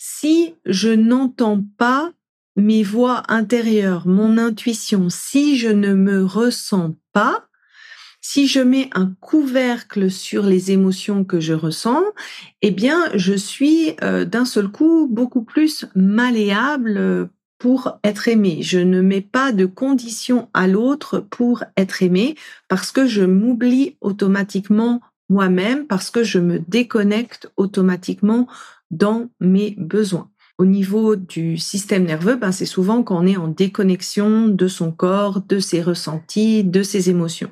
si 0.03 0.55
je 0.65 0.89
n'entends 0.89 1.63
pas 1.77 2.11
mes 2.57 2.83
voix 2.83 3.23
intérieures, 3.29 4.07
mon 4.07 4.39
intuition, 4.39 5.11
si 5.11 5.59
je 5.59 5.69
ne 5.69 5.93
me 5.93 6.25
ressens 6.25 6.97
pas, 7.13 7.45
si 8.23 8.47
je 8.47 8.61
mets 8.61 8.89
un 8.95 9.15
couvercle 9.21 10.11
sur 10.11 10.45
les 10.45 10.71
émotions 10.71 11.23
que 11.23 11.39
je 11.39 11.53
ressens, 11.53 12.03
eh 12.63 12.71
bien, 12.71 13.11
je 13.15 13.35
suis 13.35 13.93
euh, 14.03 14.25
d'un 14.25 14.47
seul 14.47 14.69
coup 14.69 15.07
beaucoup 15.07 15.43
plus 15.43 15.85
malléable 15.95 17.29
pour 17.59 17.99
être 18.03 18.27
aimé. 18.27 18.61
Je 18.63 18.79
ne 18.79 19.03
mets 19.03 19.21
pas 19.21 19.53
de 19.53 19.67
conditions 19.67 20.49
à 20.55 20.67
l'autre 20.67 21.19
pour 21.19 21.63
être 21.77 22.03
aimé 22.03 22.37
parce 22.69 22.91
que 22.91 23.07
je 23.07 23.23
m'oublie 23.23 23.99
automatiquement 24.01 25.03
moi-même, 25.29 25.87
parce 25.87 26.11
que 26.11 26.25
je 26.25 26.39
me 26.39 26.59
déconnecte 26.59 27.53
automatiquement 27.59 28.49
dans 28.91 29.29
mes 29.41 29.75
besoins. 29.79 30.31
Au 30.59 30.67
niveau 30.67 31.17
du 31.17 31.57
système 31.57 32.05
nerveux, 32.05 32.37
ben 32.37 32.53
c'est 32.53 32.67
souvent 32.67 33.03
quand 33.03 33.19
on 33.19 33.27
est 33.27 33.37
en 33.37 33.49
déconnexion 33.49 34.49
de 34.49 34.69
son 34.69 34.93
corps, 34.93 35.41
de 35.41 35.59
ses 35.59 35.81
ressentis, 35.81 36.65
de 36.65 36.83
ses 36.83 37.09
émotions. 37.09 37.51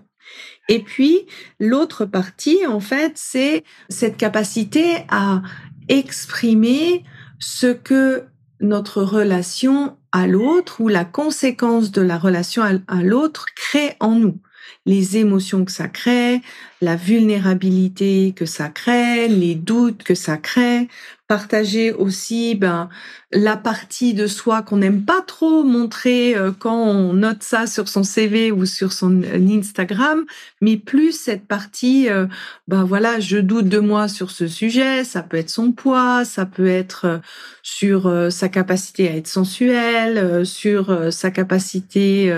Et 0.69 0.81
puis, 0.81 1.21
l'autre 1.59 2.05
partie, 2.05 2.67
en 2.67 2.81
fait, 2.81 3.13
c'est 3.15 3.65
cette 3.89 4.19
capacité 4.19 5.07
à 5.09 5.43
exprimer 5.89 7.03
ce 7.39 7.69
que 7.69 8.25
notre 8.61 9.03
relation 9.03 9.97
à 10.13 10.27
l'autre 10.27 10.81
ou 10.81 10.89
la 10.89 11.07
conséquence 11.07 11.91
de 11.93 12.03
la 12.03 12.19
relation 12.19 12.63
à 12.63 13.03
l'autre 13.03 13.47
crée 13.55 13.95
en 14.01 14.17
nous 14.17 14.39
les 14.87 15.19
émotions 15.19 15.65
que 15.67 15.73
ça 15.73 15.89
crée, 15.89 16.41
la 16.81 16.97
vulnérabilité 16.97 18.33
que 18.35 18.47
ça 18.47 18.69
crée, 18.69 19.29
les 19.29 19.55
doutes 19.55 20.03
que 20.03 20.15
ça 20.15 20.39
crée, 20.39 20.89
partager 21.29 21.93
aussi 21.93 22.55
ben 22.55 22.89
la 23.31 23.59
partie 23.59 24.15
de 24.15 24.27
soi 24.27 24.63
qu'on 24.63 24.79
n'aime 24.79 25.05
pas 25.05 25.21
trop 25.21 25.63
montrer 25.63 26.35
euh, 26.35 26.53
quand 26.59 26.75
on 26.75 27.13
note 27.13 27.43
ça 27.43 27.67
sur 27.67 27.87
son 27.87 28.03
CV 28.03 28.51
ou 28.51 28.65
sur 28.65 28.95
son 28.95 29.23
euh, 29.23 29.59
Instagram, 29.59 30.25
mais 30.63 30.79
plus 30.79 31.13
cette 31.13 31.47
partie 31.47 32.09
euh, 32.09 32.27
ben 32.67 32.85
voilà, 32.85 33.21
je 33.21 33.37
doute 33.37 33.69
de 33.69 33.79
moi 33.79 34.09
sur 34.09 34.31
ce 34.31 34.49
sujet, 34.49 35.05
ça 35.05 35.23
peut 35.23 35.37
être 35.37 35.51
son 35.51 35.73
poids, 35.73 36.25
ça 36.25 36.47
peut 36.47 36.67
être 36.67 37.21
sur 37.63 38.11
sa 38.31 38.49
capacité 38.49 39.09
à 39.09 39.17
être 39.17 39.29
sensuelle, 39.29 40.47
sur 40.47 41.13
sa 41.13 41.31
capacité 41.31 42.33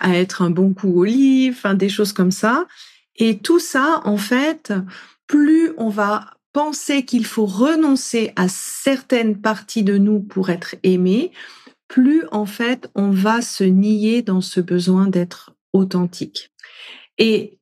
à 0.00 0.16
être 0.16 0.42
un 0.42 0.50
bon 0.50 0.74
coup 0.74 1.00
au 1.00 1.04
lit, 1.04 1.50
enfin 1.50 1.74
des 1.74 1.88
choses 1.88 2.12
comme 2.12 2.32
ça. 2.32 2.66
Et 3.16 3.38
tout 3.38 3.60
ça 3.60 4.00
en 4.04 4.16
fait, 4.16 4.72
plus 5.28 5.72
on 5.76 5.88
va 5.88 6.26
penser 6.52 7.04
qu'il 7.04 7.24
faut 7.24 7.46
renoncer 7.46 8.32
à 8.36 8.48
certaines 8.48 9.40
parties 9.40 9.82
de 9.82 9.96
nous 9.98 10.20
pour 10.20 10.50
être 10.50 10.74
aimé, 10.82 11.32
plus 11.88 12.24
en 12.30 12.46
fait 12.46 12.90
on 12.94 13.10
va 13.10 13.42
se 13.42 13.64
nier 13.64 14.22
dans 14.22 14.40
ce 14.40 14.60
besoin 14.60 15.06
d'être 15.06 15.54
authentique. 15.72 16.52
Et 17.18 17.58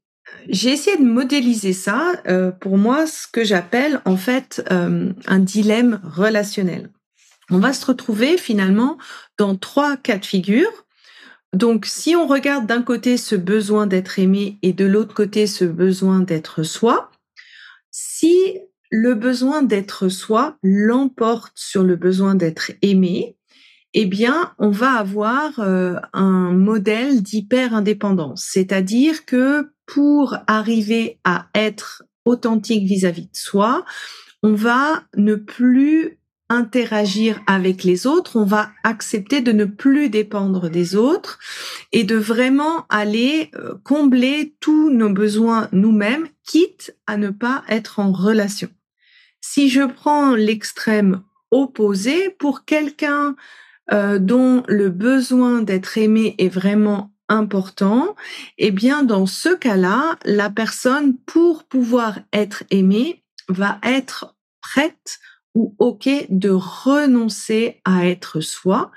j'ai 0.49 0.71
essayé 0.71 0.97
de 0.97 1.05
modéliser 1.05 1.73
ça 1.73 2.13
euh, 2.27 2.51
pour 2.51 2.79
moi 2.79 3.07
ce 3.07 3.27
que 3.27 3.45
j'appelle 3.45 4.01
en 4.05 4.17
fait 4.17 4.63
euh, 4.71 5.13
un 5.27 5.39
dilemme 5.39 6.01
relationnel. 6.05 6.91
On 7.51 7.59
va 7.59 7.73
se 7.73 7.85
retrouver 7.85 8.39
finalement 8.39 8.97
dans 9.37 9.57
trois 9.57 9.97
cas 9.97 10.19
de 10.19 10.25
figure. 10.25 10.71
Donc 11.53 11.85
si 11.85 12.15
on 12.15 12.29
regarde 12.29 12.67
d'un 12.67 12.83
côté 12.83 13.17
ce 13.17 13.35
besoin 13.35 13.89
d'être 13.89 14.21
aimé 14.21 14.59
et 14.63 14.73
de 14.73 14.85
l'autre 14.85 15.15
côté 15.15 15.49
ce 15.49 15.65
besoin 15.65 16.21
d'être 16.21 16.63
soi, 16.63 17.11
si 17.91 18.61
le 18.91 19.15
besoin 19.15 19.63
d'être 19.63 20.09
soi 20.09 20.57
l'emporte 20.63 21.53
sur 21.55 21.83
le 21.83 21.97
besoin 21.97 22.35
d'être 22.35 22.73
aimé, 22.83 23.37
eh 23.95 24.07
bien, 24.07 24.53
on 24.59 24.71
va 24.71 24.93
avoir 24.93 25.59
euh, 25.59 25.97
un 26.13 26.53
modèle 26.53 27.23
d'hyper-indépendance. 27.23 28.47
C'est-à-dire 28.51 29.25
que 29.25 29.73
pour 29.87 30.37
arriver 30.47 31.19
à 31.25 31.47
être 31.55 32.05
authentique 32.25 32.87
vis-à-vis 32.87 33.27
de 33.27 33.37
soi, 33.37 33.85
on 34.43 34.55
va 34.55 35.03
ne 35.17 35.35
plus 35.35 36.19
interagir 36.49 37.41
avec 37.47 37.85
les 37.85 38.07
autres, 38.07 38.37
on 38.37 38.45
va 38.45 38.71
accepter 38.83 39.41
de 39.41 39.53
ne 39.53 39.65
plus 39.65 40.11
dépendre 40.11 40.69
des 40.69 40.97
autres 40.97 41.39
et 41.93 42.03
de 42.03 42.17
vraiment 42.17 42.87
aller 42.89 43.51
euh, 43.55 43.75
combler 43.85 44.57
tous 44.61 44.91
nos 44.91 45.11
besoins 45.11 45.69
nous-mêmes, 45.73 46.27
quitte 46.45 46.97
à 47.07 47.17
ne 47.17 47.31
pas 47.31 47.63
être 47.69 48.01
en 48.01 48.13
relation. 48.13 48.69
Si 49.41 49.69
je 49.69 49.83
prends 49.83 50.35
l'extrême 50.35 51.23
opposé, 51.51 52.31
pour 52.31 52.65
quelqu'un 52.65 53.35
euh, 53.93 54.19
dont 54.19 54.63
le 54.69 54.89
besoin 54.89 55.63
d'être 55.63 55.99
aimé 55.99 56.35
est 56.39 56.49
vraiment 56.49 57.13
important, 57.29 58.15
eh 58.59 58.71
bien 58.71 59.03
dans 59.03 59.27
ce 59.27 59.55
cas-là, 59.55 60.19
la 60.25 60.51
personne 60.51 61.17
pour 61.19 61.65
pouvoir 61.65 62.19
être 62.33 62.65
aimée 62.71 63.25
va 63.49 63.79
être 63.83 64.37
prête 64.61 65.19
ou 65.55 65.75
ok 65.79 66.09
de 66.29 66.51
renoncer 66.51 67.81
à 67.85 68.07
être 68.07 68.41
soi 68.41 68.91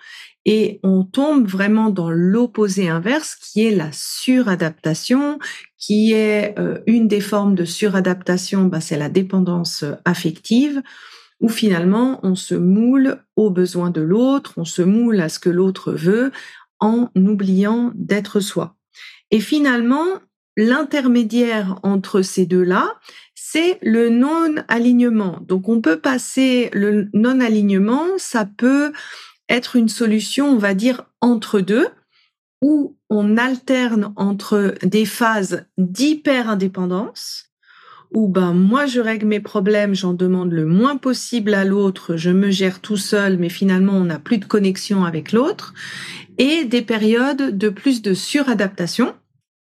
et 0.46 0.80
on 0.84 1.04
tombe 1.04 1.48
vraiment 1.48 1.90
dans 1.90 2.10
l'opposé 2.10 2.90
inverse 2.90 3.36
qui 3.36 3.66
est 3.66 3.76
la 3.76 3.92
suradaptation, 3.92 5.40
qui 5.78 6.14
est 6.14 6.58
euh, 6.60 6.80
une 6.86 7.08
des 7.08 7.22
formes 7.22 7.56
de 7.56 7.66
suradaptation, 7.66 8.66
bah, 8.66 8.82
c'est 8.82 8.98
la 8.98 9.10
dépendance 9.10 9.86
affective, 10.06 10.82
où 11.40 11.50
finalement 11.50 12.20
on 12.24 12.36
se 12.36 12.56
moule 12.56 13.24
aux 13.36 13.50
besoins 13.50 13.90
de 13.90 14.02
l'autre, 14.02 14.54
on 14.58 14.66
se 14.66 14.82
moule 14.82 15.22
à 15.22 15.30
ce 15.30 15.40
que 15.40 15.50
l'autre 15.50 15.94
veut 15.94 16.32
en 16.80 17.10
oubliant 17.16 17.92
d'être 17.96 18.40
soi. 18.40 18.76
Et 19.32 19.40
finalement, 19.40 20.06
l'intermédiaire 20.58 21.80
entre 21.84 22.22
ces 22.22 22.46
deux-là, 22.46 22.96
c'est 23.34 23.80
le 23.82 24.10
non-alignement. 24.10 25.40
Donc 25.42 25.70
on 25.70 25.82
peut 25.82 26.00
passer 26.00 26.70
le 26.74 27.10
non-alignement, 27.14 28.06
ça 28.18 28.46
peut 28.46 28.92
être 29.50 29.76
une 29.76 29.90
solution, 29.90 30.50
on 30.50 30.58
va 30.58 30.74
dire, 30.74 31.06
entre 31.22 31.60
deux, 31.60 31.88
où 32.62 32.96
on 33.10 33.38
alterne 33.38 34.14
entre 34.16 34.76
des 34.84 35.06
phases 35.06 35.66
d'hyper-indépendance, 35.78 37.50
où 38.14 38.28
ben 38.28 38.54
moi 38.54 38.86
je 38.86 39.02
règle 39.02 39.26
mes 39.26 39.40
problèmes, 39.40 39.96
j'en 39.96 40.14
demande 40.14 40.52
le 40.52 40.66
moins 40.66 40.98
possible 40.98 41.54
à 41.54 41.66
l'autre, 41.66 42.16
je 42.16 42.30
me 42.30 42.52
gère 42.52 42.80
tout 42.80 42.98
seul, 42.98 43.38
mais 43.38 43.50
finalement 43.50 43.94
on 43.94 44.06
n'a 44.06 44.20
plus 44.20 44.38
de 44.38 44.46
connexion 44.46 45.04
avec 45.04 45.32
l'autre, 45.32 45.74
et 46.38 46.64
des 46.64 46.82
périodes 46.82 47.58
de 47.58 47.70
plus 47.70 48.02
de 48.02 48.14
suradaptation 48.14 49.14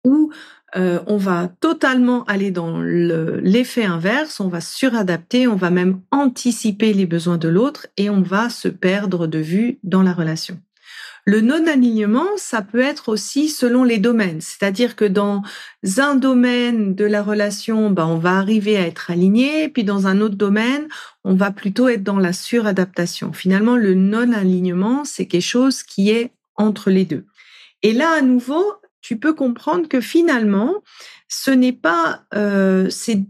où 0.06 0.32
euh, 0.76 1.00
on 1.06 1.18
va 1.18 1.50
totalement 1.60 2.24
aller 2.26 2.50
dans 2.50 2.82
l'effet 2.82 3.86
inverse, 3.86 4.40
on 4.40 4.48
va 4.48 4.62
suradapter, 4.62 5.48
on 5.48 5.56
va 5.56 5.70
même 5.70 6.02
anticiper 6.12 6.94
les 6.94 7.06
besoins 7.06 7.38
de 7.38 7.48
l'autre 7.48 7.88
et 7.98 8.10
on 8.10 8.22
va 8.22 8.50
se 8.50 8.68
perdre 8.68 9.28
de 9.28 9.40
vue 9.40 9.80
dans 9.84 10.02
la 10.02 10.14
relation. 10.14 10.60
Le 11.26 11.40
non-alignement, 11.40 12.28
ça 12.36 12.62
peut 12.62 12.82
être 12.82 13.08
aussi 13.08 13.48
selon 13.48 13.86
les 13.86 13.98
domaines. 13.98 14.42
C'est-à-dire 14.42 14.98
que 14.98 15.06
dans 15.06 15.42
un 15.98 16.16
domaine 16.16 16.96
de 16.96 17.06
la 17.06 17.24
relation, 17.24 17.92
ben, 17.92 18.06
on 18.06 18.18
va 18.18 18.32
arriver 18.32 18.76
à 18.76 18.86
être 18.86 19.10
aligné, 19.10 19.70
puis 19.70 19.86
dans 19.86 20.08
un 20.08 20.20
autre 20.20 20.36
domaine, 20.36 20.88
on 21.24 21.34
va 21.34 21.52
plutôt 21.52 21.88
être 21.88 22.04
dans 22.04 22.20
la 22.20 22.34
suradaptation. 22.34 23.32
Finalement, 23.32 23.78
le 23.78 23.94
non-alignement, 23.94 25.06
c'est 25.06 25.26
quelque 25.26 25.42
chose 25.42 25.84
qui 25.84 26.10
est 26.10 26.32
entre 26.58 26.90
les 26.90 27.06
deux. 27.06 27.26
Et 27.84 27.94
là, 27.94 28.10
à 28.18 28.22
nouveau, 28.22 28.66
tu 29.04 29.18
peux 29.18 29.34
comprendre 29.34 29.88
que 29.88 30.02
finalement, 30.02 30.82
ce 31.28 31.52
n'est 31.52 31.74
pas 31.74 32.22
euh, 32.34 32.90
ces, 32.90 33.26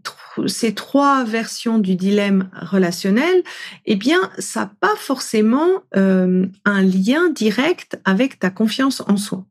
trois 0.75 1.23
versions 1.23 1.79
du 1.79 1.95
dilemme 1.95 2.49
relationnel, 2.53 3.43
eh 3.85 3.95
bien, 3.95 4.19
ça 4.37 4.61
n'a 4.61 4.71
pas 4.79 4.95
forcément 4.95 5.83
euh, 5.97 6.45
un 6.63 6.81
lien 6.83 7.29
direct 7.29 7.99
avec 8.05 8.39
ta 8.39 8.51
confiance 8.51 9.01
en 9.07 9.17
soi 9.17 9.45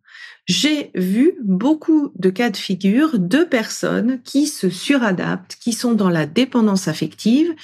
j'ai 0.47 0.91
vu 0.95 1.35
beaucoup 1.43 2.13
de 2.17 2.29
cas 2.29 2.51
de 2.51 2.57
figure 2.57 3.19
de 3.19 3.45
personnes 3.45 4.21
qui 4.23 4.47
se 4.49 4.71
suradaptent, 4.71 5.57
qui 5.61 5.73
sont 5.73 5.93
dans 5.93 6.09
la 6.09 6.27
dépendance 6.27 6.89
affective. 6.89 7.55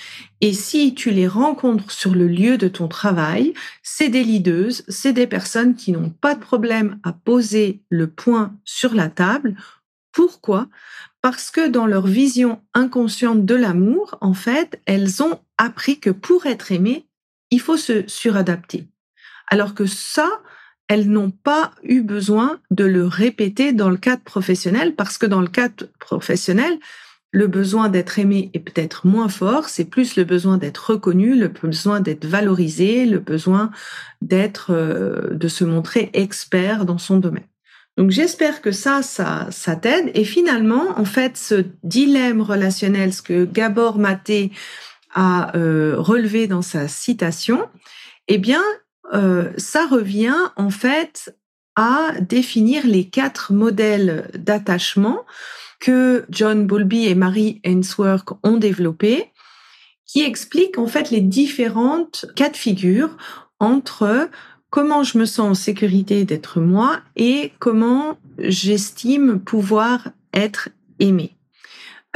Et 0.41 0.53
si 0.53 0.95
tu 0.95 1.11
les 1.11 1.27
rencontres 1.27 1.91
sur 1.91 2.15
le 2.15 2.29
lieu 2.29 2.57
de 2.57 2.69
ton 2.69 2.87
travail, 2.87 3.53
c'est 3.83 4.09
des 4.09 4.23
leaders, 4.23 4.73
c'est 4.89 5.13
des 5.13 5.27
personnes 5.27 5.75
qui 5.75 5.91
n'ont 5.91 6.11
pas 6.11 6.37
de 6.37 6.41
problème 6.41 7.01
à 7.03 7.13
poser 7.13 7.83
le 7.89 8.07
point 8.07 8.57
sur 8.65 8.95
la 8.95 9.09
table. 9.09 9.57
Pourquoi? 10.13 10.69
Parce 11.21 11.51
que 11.51 11.69
dans 11.69 11.87
leur 11.87 12.07
vision 12.07 12.61
inconsciente 12.75 13.45
de 13.45 13.55
l'amour, 13.57 14.17
en 14.21 14.35
fait, 14.35 14.81
elles 14.87 15.21
ont 15.23 15.41
appris 15.57 15.99
que 15.99 16.11
pour 16.11 16.47
être 16.47 16.71
aimées, 16.71 17.09
il 17.51 17.61
faut 17.61 17.77
se 17.77 18.05
suradapter. 18.07 18.87
Alors 19.49 19.75
que 19.75 19.87
ça, 19.87 20.29
elles 20.89 21.09
n'ont 21.09 21.31
pas 21.31 21.71
eu 21.83 22.03
besoin 22.03 22.59
de 22.71 22.85
le 22.85 23.07
répéter 23.07 23.73
dans 23.73 23.91
le 23.91 23.97
cadre 23.99 24.23
professionnel 24.23 24.95
parce 24.95 25.19
que 25.19 25.27
dans 25.27 25.41
le 25.43 25.49
cadre 25.49 25.87
professionnel, 26.01 26.79
le 27.31 27.47
besoin 27.47 27.91
d'être 27.91 28.19
aimé 28.19 28.51
est 28.55 28.59
peut-être 28.59 29.07
moins 29.07 29.29
fort, 29.29 29.69
c'est 29.69 29.85
plus 29.85 30.17
le 30.17 30.25
besoin 30.25 30.57
d'être 30.57 30.93
reconnu, 30.93 31.39
le 31.39 31.49
besoin 31.49 32.01
d'être 32.01 32.25
valorisé, 32.25 33.05
le 33.05 33.19
besoin 33.19 33.71
d'être, 34.23 34.73
euh, 34.73 35.35
de 35.35 35.49
se 35.49 35.65
montrer 35.65 36.09
expert 36.15 36.87
dans 36.87 36.97
son 36.97 37.19
domaine. 37.19 37.47
Donc 37.99 38.11
j'espère 38.11 38.63
que 38.63 38.73
ça, 38.73 39.03
ça, 39.03 39.49
ça 39.51 39.77
t'aide. 39.77 40.11
Et 40.15 40.25
finalement, 40.25 40.99
en 40.99 41.05
fait, 41.05 41.37
ce 41.37 41.65
dilemme 41.83 42.41
relationnel, 42.41 43.13
ce 43.13 43.23
que 43.23 43.45
Gabor 43.45 43.99
Maté 43.99 44.53
a 45.15 45.55
euh, 45.57 45.97
relevé 45.99 46.47
dans 46.47 46.63
sa 46.63 46.89
citation, 46.89 47.67
eh 48.29 48.39
bien, 48.39 48.63
euh, 49.13 49.51
ça 49.57 49.87
revient 49.87 50.37
en 50.57 50.71
fait 50.71 51.35
à 51.77 52.13
définir 52.21 52.87
les 52.87 53.09
quatre 53.09 53.53
modèles 53.53 54.31
d'attachement 54.35 55.25
que 55.81 56.25
John 56.31 56.67
Bowlby 56.67 57.07
et 57.07 57.15
Marie 57.15 57.61
Ainsworth 57.65 58.31
ont 58.43 58.57
développés, 58.57 59.31
qui 60.05 60.23
expliquent 60.23 60.79
en 60.79 60.87
fait 60.87 61.11
les 61.11 61.21
différentes 61.21 62.27
cas 62.35 62.49
de 62.49 62.57
figure 62.57 63.17
entre 63.61 64.29
comment 64.71 65.03
je 65.03 65.19
me 65.19 65.25
sens 65.25 65.51
en 65.51 65.55
sécurité 65.55 66.25
d'être 66.25 66.61
moi 66.61 67.01
et 67.17 67.53
comment 67.59 68.19
j'estime 68.39 69.39
pouvoir 69.39 70.09
être 70.35 70.71
aimé. 70.99 71.37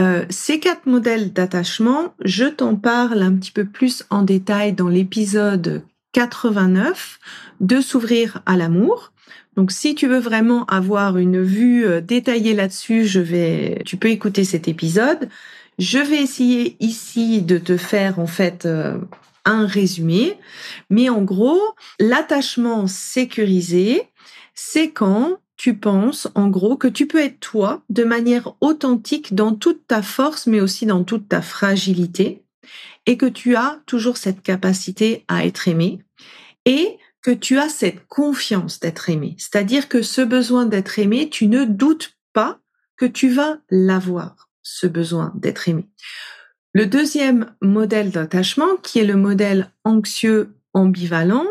Euh, 0.01 0.25
ces 0.31 0.59
quatre 0.59 0.87
modèles 0.87 1.33
d'attachement, 1.33 2.15
je 2.25 2.47
t'en 2.47 2.77
parle 2.77 3.23
un 3.23 3.35
petit 3.37 3.53
peu 3.53 3.65
plus 3.65 4.05
en 4.11 4.23
détail 4.23 4.73
dans 4.73 4.89
l'épisode 4.89 5.85
89 6.13 7.19
de 7.61 7.81
s'ouvrir 7.81 8.43
à 8.47 8.57
l'amour. 8.57 9.13
Donc 9.57 9.71
si 9.71 9.95
tu 9.95 10.07
veux 10.07 10.19
vraiment 10.19 10.65
avoir 10.67 11.19
une 11.19 11.43
vue 11.43 11.85
euh, 11.85 12.01
détaillée 12.01 12.55
là-dessus, 12.55 13.07
je 13.07 13.21
vais 13.21 13.83
tu 13.85 13.97
peux 13.97 14.09
écouter 14.09 14.45
cet 14.45 14.69
épisode. 14.69 15.29
Je 15.79 15.99
vais 15.99 16.23
essayer 16.23 16.77
ici 16.81 17.43
de 17.43 17.59
te 17.59 17.77
faire 17.77 18.19
en 18.19 18.27
fait 18.27 18.67
euh, 18.67 18.99
un 19.45 19.67
résumé, 19.67 20.39
mais 20.91 21.09
en 21.09 21.23
gros, 21.23 21.61
l'attachement 21.99 22.87
sécurisé, 22.87 24.03
c'est 24.55 24.91
quand 24.91 25.39
tu 25.57 25.75
penses 25.75 26.29
en 26.35 26.49
gros 26.49 26.77
que 26.77 26.89
tu 26.89 27.07
peux 27.07 27.21
être 27.21 27.39
toi 27.41 27.83
de 27.89 28.05
manière 28.05 28.55
authentique 28.61 29.35
dans 29.35 29.55
toute 29.55 29.87
ta 29.87 30.03
force 30.03 30.47
mais 30.47 30.61
aussi 30.61 30.87
dans 30.87 31.05
toute 31.05 31.29
ta 31.29 31.41
fragilité 31.41 32.42
et 33.07 33.17
que 33.17 33.27
tu 33.27 33.57
as 33.57 33.81
toujours 33.87 34.17
cette 34.17 34.43
capacité 34.43 35.25
à 35.29 35.45
être 35.47 35.69
aimé 35.69 36.01
et 36.65 36.99
que 37.23 37.31
tu 37.31 37.59
as 37.59 37.69
cette 37.69 38.07
confiance 38.09 38.81
d'être 38.81 39.09
aimé. 39.09 39.37
C'est-à-dire 39.39 39.89
que 39.89 40.03
ce 40.03 40.21
besoin 40.21 40.67
d'être 40.67 40.99
aimé, 40.99 41.31
tu 41.31 41.47
ne 41.47 41.65
doutes 41.65 42.17
pas 42.33 42.59
que 42.97 43.07
tu 43.07 43.29
vas 43.31 43.59
l'avoir, 43.71 44.49
ce 44.63 44.87
besoin 44.87 45.33
d'être 45.37 45.69
aimé. 45.69 45.89
Le 46.73 46.87
deuxième 46.87 47.55
modèle 47.61 48.11
d'attachement, 48.11 48.77
qui 48.83 48.99
est 48.99 49.05
le 49.05 49.17
modèle 49.17 49.71
anxieux 49.85 50.55
ambivalent, 50.73 51.47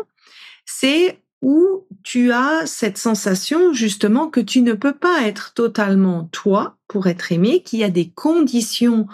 c'est 0.66 1.22
où 1.42 1.86
tu 2.02 2.32
as 2.32 2.66
cette 2.66 2.98
sensation 2.98 3.72
justement 3.72 4.28
que 4.28 4.40
tu 4.40 4.62
ne 4.62 4.72
peux 4.72 4.94
pas 4.94 5.26
être 5.26 5.54
totalement 5.54 6.28
toi 6.32 6.76
pour 6.88 7.06
être 7.06 7.32
aimé, 7.32 7.62
qu'il 7.62 7.80
y 7.80 7.84
a 7.84 7.90
des 7.90 8.10
conditions 8.10 9.06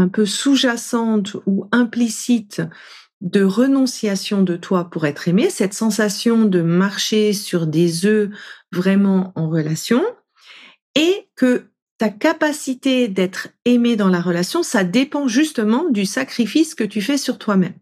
un 0.00 0.08
peu 0.08 0.26
sous-jacente 0.26 1.36
ou 1.46 1.66
implicite 1.72 2.62
de 3.20 3.42
renonciation 3.42 4.42
de 4.42 4.56
toi 4.56 4.88
pour 4.90 5.06
être 5.06 5.28
aimé, 5.28 5.50
cette 5.50 5.74
sensation 5.74 6.44
de 6.46 6.62
marcher 6.62 7.32
sur 7.32 7.66
des 7.66 8.06
œufs 8.06 8.30
vraiment 8.72 9.32
en 9.36 9.48
relation, 9.50 10.02
et 10.94 11.28
que 11.36 11.66
ta 11.98 12.08
capacité 12.08 13.08
d'être 13.08 13.48
aimé 13.66 13.94
dans 13.94 14.08
la 14.08 14.22
relation, 14.22 14.62
ça 14.62 14.84
dépend 14.84 15.28
justement 15.28 15.90
du 15.90 16.06
sacrifice 16.06 16.74
que 16.74 16.84
tu 16.84 17.02
fais 17.02 17.18
sur 17.18 17.36
toi-même. 17.36 17.74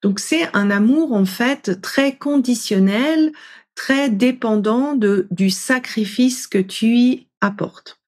Donc 0.00 0.20
c'est 0.20 0.48
un 0.54 0.70
amour 0.70 1.12
en 1.12 1.24
fait 1.24 1.80
très 1.82 2.16
conditionnel, 2.16 3.32
très 3.74 4.10
dépendant 4.10 4.94
de, 4.94 5.26
du 5.32 5.50
sacrifice 5.50 6.46
que 6.46 6.58
tu 6.58 6.96
y 6.96 7.28
apportes. 7.40 8.00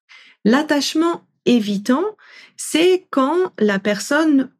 L'attachement 0.44 1.22
évitant, 1.50 2.04
c'est 2.56 3.06
quand 3.10 3.52
la 3.58 3.78
personne 3.78 4.50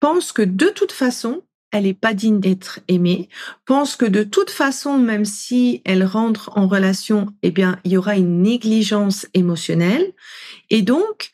pense 0.00 0.32
que 0.32 0.42
de 0.42 0.66
toute 0.66 0.92
façon, 0.92 1.42
elle 1.72 1.84
n'est 1.84 1.94
pas 1.94 2.14
digne 2.14 2.40
d'être 2.40 2.80
aimée, 2.88 3.28
pense 3.64 3.94
que 3.94 4.04
de 4.04 4.24
toute 4.24 4.50
façon, 4.50 4.98
même 4.98 5.24
si 5.24 5.82
elle 5.84 6.04
rentre 6.04 6.50
en 6.56 6.66
relation, 6.66 7.26
eh 7.42 7.52
bien, 7.52 7.78
il 7.84 7.92
y 7.92 7.96
aura 7.96 8.16
une 8.16 8.42
négligence 8.42 9.26
émotionnelle. 9.34 10.12
Et 10.68 10.82
donc, 10.82 11.30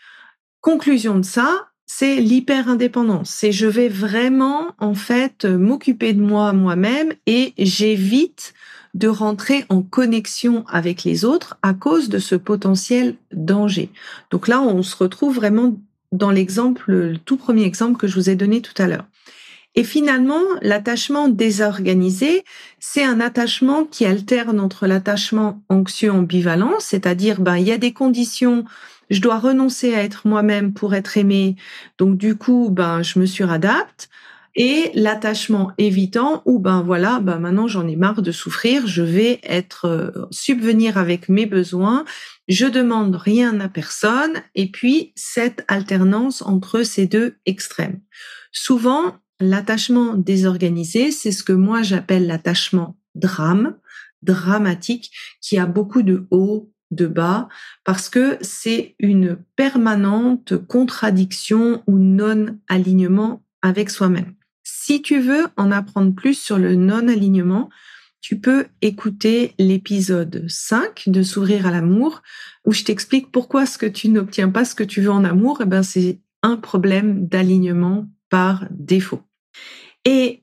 conclusion 0.60 1.18
de 1.18 1.24
ça, 1.24 1.68
c'est 1.86 2.16
l'hyper-indépendance. 2.16 3.30
C'est 3.30 3.52
je 3.52 3.66
vais 3.66 3.88
vraiment, 3.88 4.74
en 4.78 4.94
fait, 4.94 5.46
m'occuper 5.46 6.12
de 6.12 6.20
moi 6.20 6.52
moi-même 6.52 7.14
et 7.26 7.54
j'évite 7.56 8.52
de 8.96 9.08
rentrer 9.08 9.66
en 9.68 9.82
connexion 9.82 10.64
avec 10.68 11.04
les 11.04 11.26
autres 11.26 11.58
à 11.60 11.74
cause 11.74 12.08
de 12.08 12.18
ce 12.18 12.34
potentiel 12.34 13.16
danger. 13.30 13.90
Donc 14.30 14.48
là, 14.48 14.62
on 14.62 14.82
se 14.82 14.96
retrouve 14.96 15.36
vraiment 15.36 15.76
dans 16.12 16.30
l'exemple, 16.30 16.90
le 16.90 17.18
tout 17.18 17.36
premier 17.36 17.64
exemple 17.64 17.98
que 17.98 18.06
je 18.06 18.14
vous 18.14 18.30
ai 18.30 18.36
donné 18.36 18.62
tout 18.62 18.80
à 18.80 18.86
l'heure. 18.86 19.04
Et 19.74 19.84
finalement, 19.84 20.40
l'attachement 20.62 21.28
désorganisé, 21.28 22.42
c'est 22.78 23.04
un 23.04 23.20
attachement 23.20 23.84
qui 23.84 24.06
alterne 24.06 24.58
entre 24.58 24.86
l'attachement 24.86 25.60
anxieux 25.68 26.10
ambivalent, 26.10 26.72
c'est-à-dire 26.78 27.42
ben 27.42 27.56
il 27.56 27.66
y 27.66 27.72
a 27.72 27.78
des 27.78 27.92
conditions, 27.92 28.64
je 29.10 29.20
dois 29.20 29.38
renoncer 29.38 29.94
à 29.94 30.02
être 30.02 30.26
moi-même 30.26 30.72
pour 30.72 30.94
être 30.94 31.18
aimé, 31.18 31.56
donc 31.98 32.16
du 32.16 32.36
coup 32.36 32.70
ben 32.70 33.02
je 33.02 33.18
me 33.18 33.26
suradapte. 33.26 34.08
Et 34.56 34.90
l'attachement 34.94 35.72
évitant 35.76 36.42
où 36.46 36.58
ben 36.58 36.82
voilà, 36.82 37.20
ben 37.20 37.38
maintenant 37.38 37.68
j'en 37.68 37.86
ai 37.86 37.94
marre 37.94 38.22
de 38.22 38.32
souffrir, 38.32 38.86
je 38.86 39.02
vais 39.02 39.38
être 39.42 39.84
euh, 39.84 40.26
subvenir 40.30 40.96
avec 40.96 41.28
mes 41.28 41.44
besoins, 41.44 42.06
je 42.48 42.66
demande 42.66 43.14
rien 43.14 43.60
à 43.60 43.68
personne 43.68 44.42
et 44.54 44.70
puis 44.70 45.12
cette 45.14 45.64
alternance 45.68 46.40
entre 46.40 46.82
ces 46.82 47.06
deux 47.06 47.36
extrêmes. 47.44 48.00
Souvent, 48.50 49.16
l'attachement 49.40 50.14
désorganisé, 50.14 51.10
c'est 51.10 51.32
ce 51.32 51.44
que 51.44 51.52
moi 51.52 51.82
j'appelle 51.82 52.26
l'attachement 52.26 52.98
drame, 53.14 53.76
dramatique, 54.22 55.10
qui 55.42 55.58
a 55.58 55.66
beaucoup 55.66 56.02
de 56.02 56.26
hauts, 56.30 56.72
de 56.90 57.06
bas, 57.06 57.48
parce 57.84 58.08
que 58.08 58.38
c'est 58.40 58.94
une 58.98 59.38
permanente 59.56 60.56
contradiction 60.66 61.82
ou 61.86 61.98
non-alignement 61.98 63.44
avec 63.60 63.90
soi-même. 63.90 64.35
Si 64.68 65.00
tu 65.00 65.20
veux 65.20 65.46
en 65.56 65.70
apprendre 65.70 66.12
plus 66.12 66.34
sur 66.34 66.58
le 66.58 66.74
non-alignement, 66.74 67.70
tu 68.20 68.40
peux 68.40 68.66
écouter 68.82 69.54
l'épisode 69.60 70.44
5 70.48 71.04
de 71.06 71.22
S'ouvrir 71.22 71.68
à 71.68 71.70
l'amour, 71.70 72.24
où 72.64 72.72
je 72.72 72.82
t'explique 72.82 73.30
pourquoi 73.30 73.64
ce 73.64 73.78
que 73.78 73.86
tu 73.86 74.08
n'obtiens 74.08 74.48
pas 74.48 74.64
ce 74.64 74.74
que 74.74 74.82
tu 74.82 75.02
veux 75.02 75.12
en 75.12 75.22
amour, 75.22 75.60
eh 75.62 75.66
ben 75.66 75.84
c'est 75.84 76.18
un 76.42 76.56
problème 76.56 77.28
d'alignement 77.28 78.08
par 78.28 78.64
défaut. 78.70 79.22
Et 80.04 80.42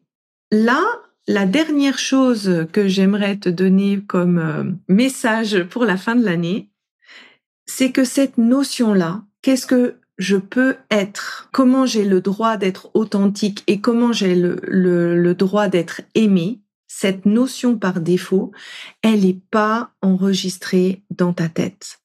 là, 0.51 0.81
la 1.27 1.45
dernière 1.45 1.99
chose 1.99 2.65
que 2.71 2.87
j'aimerais 2.87 3.35
te 3.35 3.49
donner 3.49 3.99
comme 4.07 4.37
euh, 4.37 4.63
message 4.87 5.63
pour 5.63 5.83
la 5.83 5.97
fin 5.97 6.15
de 6.15 6.23
l'année, 6.23 6.71
c'est 7.65 7.91
que 7.91 8.05
cette 8.05 8.37
notion-là, 8.37 9.25
qu'est-ce 9.41 9.67
que 9.67 9.97
je 10.17 10.37
peux 10.37 10.75
être, 10.91 11.49
comment 11.51 11.85
j'ai 11.85 12.05
le 12.05 12.21
droit 12.21 12.57
d'être 12.57 12.91
authentique 12.93 13.63
et 13.67 13.81
comment 13.81 14.13
j'ai 14.13 14.35
le, 14.35 15.33
droit 15.33 15.67
d'être 15.67 16.01
aimé, 16.15 16.59
cette 16.87 17.25
notion 17.25 17.77
par 17.77 17.99
défaut, 18.01 18.51
elle 19.01 19.21
n'est 19.21 19.39
pas 19.49 19.91
enregistrée 20.01 21.01
dans 21.09 21.33
ta 21.33 21.49
tête. 21.49 21.99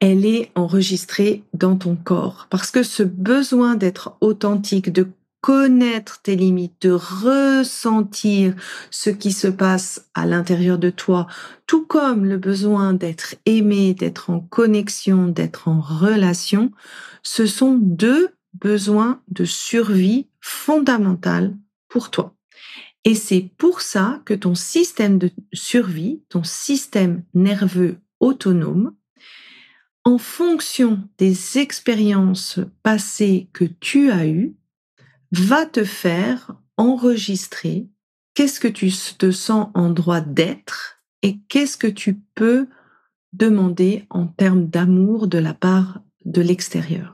Elle 0.00 0.26
est 0.26 0.50
enregistrée 0.54 1.42
dans 1.54 1.76
ton 1.76 1.96
corps. 1.96 2.46
Parce 2.50 2.70
que 2.70 2.82
ce 2.82 3.02
besoin 3.02 3.74
d'être 3.74 4.16
authentique, 4.20 4.92
de 4.92 5.08
connaître 5.40 6.22
tes 6.22 6.36
limites, 6.36 6.80
de 6.80 6.92
ressentir 6.92 8.54
ce 8.90 9.10
qui 9.10 9.30
se 9.30 9.48
passe 9.48 10.06
à 10.14 10.24
l'intérieur 10.24 10.78
de 10.78 10.88
toi, 10.88 11.26
tout 11.66 11.84
comme 11.84 12.24
le 12.24 12.38
besoin 12.38 12.94
d'être 12.94 13.34
aimé, 13.44 13.92
d'être 13.92 14.30
en 14.30 14.40
connexion, 14.40 15.28
d'être 15.28 15.68
en 15.68 15.80
relation, 15.80 16.70
ce 17.24 17.46
sont 17.46 17.74
deux 17.74 18.28
besoins 18.52 19.20
de 19.28 19.44
survie 19.44 20.28
fondamentaux 20.40 21.54
pour 21.88 22.10
toi. 22.10 22.36
Et 23.04 23.14
c'est 23.14 23.50
pour 23.58 23.80
ça 23.80 24.22
que 24.24 24.34
ton 24.34 24.54
système 24.54 25.18
de 25.18 25.30
survie, 25.52 26.22
ton 26.28 26.44
système 26.44 27.22
nerveux 27.34 27.98
autonome, 28.20 28.94
en 30.04 30.18
fonction 30.18 31.08
des 31.18 31.58
expériences 31.58 32.60
passées 32.82 33.48
que 33.52 33.64
tu 33.64 34.10
as 34.10 34.26
eues, 34.26 34.54
va 35.32 35.66
te 35.66 35.84
faire 35.84 36.56
enregistrer 36.76 37.88
qu'est-ce 38.34 38.60
que 38.60 38.68
tu 38.68 38.90
te 39.18 39.30
sens 39.30 39.68
en 39.74 39.90
droit 39.90 40.20
d'être 40.20 41.02
et 41.22 41.38
qu'est-ce 41.48 41.76
que 41.76 41.86
tu 41.86 42.20
peux 42.34 42.68
demander 43.32 44.06
en 44.10 44.26
termes 44.26 44.66
d'amour 44.66 45.26
de 45.26 45.38
la 45.38 45.54
part 45.54 46.00
de 46.24 46.40
l'extérieur. 46.40 47.13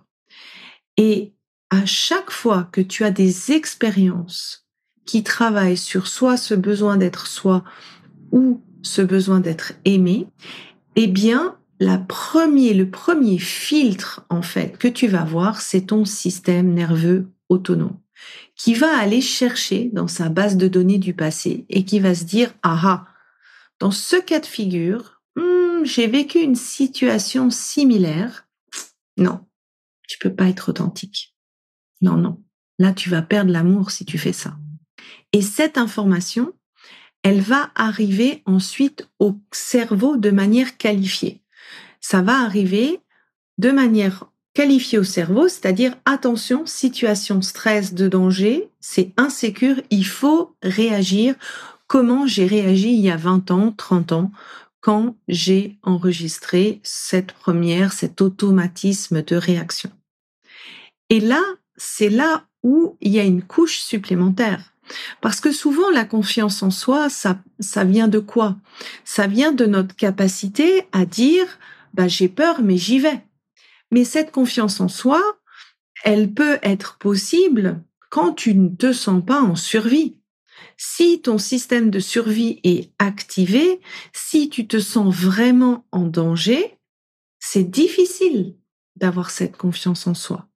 Et 1.01 1.33
à 1.71 1.87
chaque 1.87 2.31
fois 2.31 2.69
que 2.73 2.83
tu 2.83 3.05
as 3.05 3.11
des 3.11 3.53
expériences 3.53 4.67
qui 5.07 5.23
travaillent 5.23 5.79
sur 5.79 6.07
soit 6.07 6.37
ce 6.37 6.53
besoin 6.53 6.99
d'être 6.99 7.27
soi 7.27 7.65
ou 8.33 8.61
ce 8.83 9.01
besoin 9.01 9.41
d'être 9.41 9.73
aimé, 9.87 10.27
eh 10.97 11.07
bien, 11.07 11.57
le 11.81 12.85
premier 12.85 13.39
filtre, 13.39 14.27
en 14.29 14.43
fait, 14.43 14.77
que 14.77 14.89
tu 14.89 15.07
vas 15.07 15.25
voir, 15.25 15.63
c'est 15.63 15.87
ton 15.87 16.05
système 16.05 16.75
nerveux 16.75 17.31
autonome 17.49 17.97
qui 18.55 18.75
va 18.75 18.95
aller 18.99 19.23
chercher 19.23 19.89
dans 19.95 20.07
sa 20.07 20.29
base 20.29 20.59
de 20.59 20.69
données 20.69 20.99
du 20.99 21.15
passé 21.15 21.65
et 21.71 21.87
qui 21.87 21.99
va 21.99 22.15
se 22.15 22.25
dire, 22.25 22.53
ah 22.63 22.79
ah, 22.85 23.07
dans 23.79 23.91
ce 23.91 24.17
cas 24.17 24.41
de 24.41 24.45
figure, 24.45 25.23
hmm, 25.37 25.83
j'ai 25.85 26.09
vécu 26.09 26.41
une 26.41 26.57
situation 26.57 27.49
similaire. 27.49 28.47
Non, 29.17 29.41
tu 30.11 30.19
peux 30.19 30.35
pas 30.35 30.49
être 30.49 30.71
authentique. 30.71 31.37
Non, 32.01 32.17
non. 32.17 32.43
Là, 32.81 32.93
tu 32.93 33.11
vas 33.11 33.23
perdre 33.23 33.53
l'amour 33.53 33.93
si 33.93 34.05
tu 34.05 34.19
fais 34.19 34.33
ça. 34.33 34.57
Et 35.33 35.41
cette 35.41 35.79
information, 35.79 36.53
elle 37.23 37.41
va 37.41 37.71
arriver 37.77 38.43
ensuite 38.45 39.09
au 39.21 39.37
cerveau 39.53 40.17
de 40.17 40.33
manière 40.33 40.77
qualifiée. 40.79 41.45
Ça 42.01 42.23
va 42.23 42.41
arriver 42.41 42.99
de 43.59 43.71
manière 43.71 44.25
qualifié 44.53 44.99
au 44.99 45.05
cerveau, 45.05 45.47
c'est-à-dire 45.47 45.95
attention, 46.07 46.67
situation 46.67 47.41
stress 47.41 47.95
de 47.95 48.09
danger, 48.09 48.69
c'est 48.81 49.13
insécure, 49.17 49.81
il 49.91 50.05
faut 50.05 50.57
réagir. 50.61 51.37
Comment 51.87 52.27
j'ai 52.27 52.47
réagi 52.47 52.95
il 52.95 53.01
y 53.01 53.11
a 53.11 53.17
20 53.17 53.53
ans, 53.53 53.73
30 53.77 54.11
ans, 54.11 54.33
quand 54.81 55.15
j'ai 55.29 55.79
enregistré 55.85 56.81
cette 56.83 57.33
première, 57.33 57.93
cet 57.93 58.21
automatisme 58.21 59.23
de 59.23 59.37
réaction? 59.37 59.91
Et 61.11 61.21
là, 61.21 61.43
c'est 61.77 62.09
là 62.09 62.47
où 62.63 62.97
il 63.01 63.13
y 63.13 63.21
a 63.21 63.25
une 63.25 63.43
couche 63.43 63.81
supplémentaire. 63.81 64.73
Parce 65.21 65.41
que 65.41 65.53
souvent, 65.53 65.91
la 65.91 66.05
confiance 66.05 66.63
en 66.63 66.71
soi, 66.71 67.09
ça, 67.09 67.39
ça 67.59 67.85
vient 67.85 68.09
de 68.09 68.19
quoi? 68.19 68.57
Ça 69.05 69.27
vient 69.27 69.53
de 69.53 69.67
notre 69.67 69.95
capacité 69.95 70.87
à 70.93 71.05
dire, 71.05 71.47
bah, 71.95 72.09
j'ai 72.09 72.29
peur, 72.29 72.61
mais 72.63 72.77
j'y 72.77 72.99
vais. 72.99 73.25
Mais 73.91 74.05
cette 74.05 74.31
confiance 74.31 74.81
en 74.81 74.89
soi, 74.89 75.21
elle 76.05 76.33
peut 76.33 76.59
être 76.63 76.99
possible 76.99 77.83
quand 78.09 78.33
tu 78.33 78.55
ne 78.55 78.69
te 78.69 78.93
sens 78.93 79.25
pas 79.25 79.41
en 79.41 79.57
survie. 79.57 80.17
Si 80.77 81.21
ton 81.23 81.39
système 81.39 81.91
de 81.91 82.01
survie 82.01 82.61
est 82.65 82.91
activé, 82.99 83.81
si 84.13 84.49
tu 84.49 84.67
te 84.67 84.79
sens 84.79 85.15
vraiment 85.15 85.87
en 85.93 86.07
danger, 86.07 86.79
c'est 87.39 87.65
difficile 87.65 88.57
d'avoir 88.97 89.31
cette 89.31 89.57
confiance 89.57 90.07
en 90.07 90.15
soi. 90.15 90.50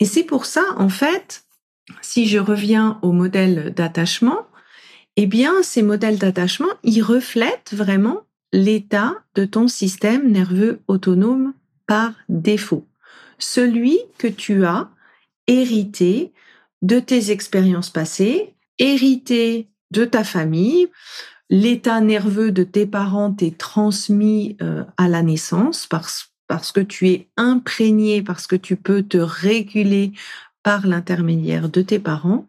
Et 0.00 0.04
c'est 0.04 0.24
pour 0.24 0.46
ça, 0.46 0.64
en 0.76 0.88
fait, 0.88 1.44
si 2.02 2.26
je 2.26 2.38
reviens 2.38 2.98
au 3.02 3.12
modèle 3.12 3.72
d'attachement, 3.74 4.46
eh 5.16 5.26
bien, 5.26 5.62
ces 5.62 5.82
modèles 5.82 6.18
d'attachement, 6.18 6.68
ils 6.82 7.02
reflètent 7.02 7.72
vraiment 7.72 8.22
l'état 8.52 9.14
de 9.34 9.44
ton 9.44 9.68
système 9.68 10.30
nerveux 10.30 10.80
autonome 10.88 11.54
par 11.86 12.12
défaut, 12.28 12.86
celui 13.38 13.98
que 14.18 14.26
tu 14.26 14.64
as 14.64 14.90
hérité 15.46 16.32
de 16.82 17.00
tes 17.00 17.30
expériences 17.30 17.90
passées, 17.90 18.54
hérité 18.78 19.68
de 19.90 20.04
ta 20.04 20.24
famille, 20.24 20.88
l'état 21.48 22.00
nerveux 22.00 22.50
de 22.50 22.64
tes 22.64 22.86
parents 22.86 23.32
t'est 23.32 23.56
transmis 23.56 24.56
euh, 24.60 24.84
à 24.96 25.08
la 25.08 25.22
naissance 25.22 25.86
parce, 25.86 26.32
parce 26.48 26.72
que 26.72 26.80
tu 26.80 27.08
es 27.08 27.28
imprégné, 27.36 28.22
parce 28.22 28.46
que 28.46 28.56
tu 28.56 28.76
peux 28.76 29.02
te 29.02 29.18
réguler 29.18 30.12
par 30.62 30.86
l'intermédiaire 30.86 31.68
de 31.68 31.80
tes 31.80 32.00
parents. 32.00 32.48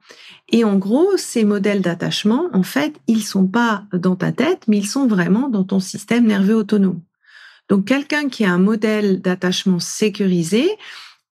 Et 0.49 0.63
en 0.63 0.77
gros, 0.77 1.17
ces 1.17 1.43
modèles 1.43 1.81
d'attachement, 1.81 2.49
en 2.51 2.63
fait, 2.63 2.95
ils 3.05 3.23
sont 3.23 3.47
pas 3.47 3.83
dans 3.93 4.15
ta 4.15 4.31
tête, 4.31 4.63
mais 4.67 4.77
ils 4.77 4.87
sont 4.87 5.05
vraiment 5.05 5.49
dans 5.49 5.63
ton 5.63 5.79
système 5.79 6.25
nerveux 6.25 6.55
autonome. 6.55 7.01
Donc 7.69 7.85
quelqu'un 7.85 8.29
qui 8.29 8.43
a 8.43 8.51
un 8.51 8.57
modèle 8.57 9.21
d'attachement 9.21 9.79
sécurisé, 9.79 10.67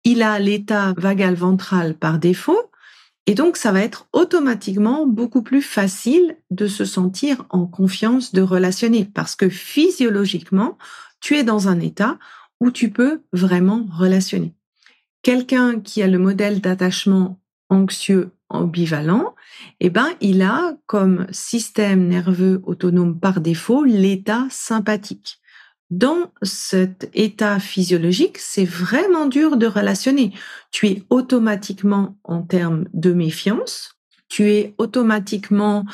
il 0.03 0.21
a 0.21 0.37
l'état 0.37 0.93
vagal 0.97 1.33
ventral 1.33 1.95
par 1.95 2.19
défaut, 2.19 2.69
et 3.25 3.33
donc 3.33 3.57
ça 3.57 3.71
va 3.71 3.81
être 3.81 4.07
automatiquement 4.13 5.07
beaucoup 5.07 5.41
plus 5.41 5.63
facile 5.63 6.37
de 6.51 6.67
se 6.67 6.85
sentir 6.85 7.45
en 7.49 7.65
confiance, 7.65 8.31
de 8.31 8.43
relationner, 8.43 9.05
parce 9.05 9.35
que 9.35 9.49
physiologiquement, 9.49 10.77
tu 11.19 11.35
es 11.35 11.43
dans 11.43 11.67
un 11.67 11.79
état 11.79 12.19
où 12.59 12.71
tu 12.71 12.89
peux 12.89 13.21
vraiment 13.33 13.85
relationner. 13.91 14.53
Quelqu'un 15.21 15.79
qui 15.79 16.01
a 16.01 16.07
le 16.07 16.19
modèle 16.19 16.61
d'attachement 16.61 17.39
anxieux 17.69 18.31
ambivalent, 18.49 19.33
eh 19.79 19.89
ben, 19.89 20.09
il 20.21 20.41
a 20.41 20.77
comme 20.85 21.25
système 21.31 22.07
nerveux 22.07 22.61
autonome 22.65 23.19
par 23.19 23.41
défaut 23.41 23.83
l'état 23.83 24.45
sympathique 24.49 25.39
dans 25.91 26.31
cet 26.41 27.09
état 27.13 27.59
physiologique, 27.59 28.37
c'est 28.37 28.65
vraiment 28.65 29.27
dur 29.27 29.57
de 29.57 29.67
relationner. 29.67 30.33
Tu 30.71 30.87
es 30.87 31.03
automatiquement 31.09 32.17
en 32.23 32.41
termes 32.41 32.85
de 32.93 33.13
méfiance, 33.13 33.95
tu 34.27 34.49
es 34.49 34.73
automatiquement 34.77 35.85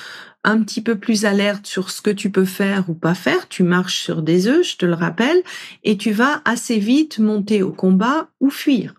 un 0.43 0.61
petit 0.63 0.81
peu 0.81 0.97
plus 0.97 1.25
alerte 1.25 1.67
sur 1.67 1.91
ce 1.91 2.01
que 2.01 2.09
tu 2.09 2.31
peux 2.31 2.45
faire 2.45 2.89
ou 2.89 2.93
pas 2.93 3.13
faire, 3.13 3.47
tu 3.47 3.63
marches 3.63 4.01
sur 4.01 4.21
des 4.21 4.47
œufs, 4.47 4.67
je 4.67 4.77
te 4.77 4.85
le 4.85 4.93
rappelle, 4.93 5.41
et 5.83 5.97
tu 5.97 6.11
vas 6.11 6.41
assez 6.45 6.79
vite 6.79 7.19
monter 7.19 7.61
au 7.61 7.71
combat 7.71 8.29
ou 8.39 8.49
fuir. 8.49 8.95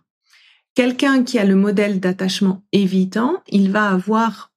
Quelqu'un 0.75 1.23
qui 1.25 1.39
a 1.39 1.45
le 1.45 1.57
modèle 1.57 2.01
d'attachement 2.01 2.63
évitant, 2.73 3.43
il 3.49 3.71
va 3.71 3.89
avoir 3.89 4.53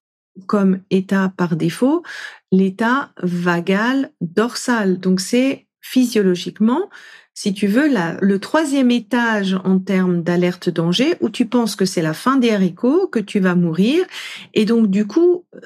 comme 0.48 0.80
état 0.90 1.34
par 1.36 1.56
défaut 1.56 2.04
l'état 2.52 3.12
vagal 3.22 4.12
dorsal. 4.22 5.00
Donc 5.00 5.20
c'est 5.20 5.68
physiologiquement, 5.82 6.90
si 7.34 7.54
tu 7.54 7.68
veux, 7.68 7.90
le 8.22 8.40
troisième 8.40 8.92
étage 8.92 9.58
en 9.66 9.80
termes 9.80 10.24
d'alerte 10.24 10.70
danger 10.70 11.16
où 11.20 11.30
tu 11.30 11.46
penses 11.46 11.76
que 11.76 11.86
c'est 11.86 12.02
la 12.02 12.14
fin 12.14 12.38
des 12.38 12.52
haricots, 12.52 13.08
que 13.08 13.20
tu 13.20 13.40
vas 13.42 13.56
mourir. 13.56 14.06
Et 14.54 14.64
donc 14.64 14.90
du 14.90 15.06
coup, 15.06 15.46
euh, 15.54 15.60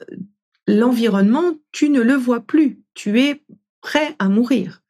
l'environnement, 0.70 1.56
tu 1.72 1.90
ne 1.90 2.02
le 2.02 2.14
vois 2.14 2.42
plus. 2.42 2.80
Tu 2.94 3.20
es 3.22 3.42
prêt 3.82 4.16
à 4.20 4.30
mourir. 4.30 4.82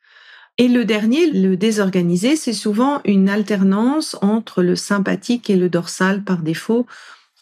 Et 0.58 0.68
le 0.68 0.84
dernier, 0.84 1.32
le 1.32 1.56
désorganisé, 1.56 2.36
c'est 2.36 2.54
souvent 2.54 3.00
une 3.06 3.30
alternance 3.30 4.18
entre 4.22 4.62
le 4.62 4.76
sympathique 4.76 5.50
et 5.50 5.56
le 5.56 5.70
dorsal 5.70 6.24
par 6.24 6.40
défaut 6.40 6.86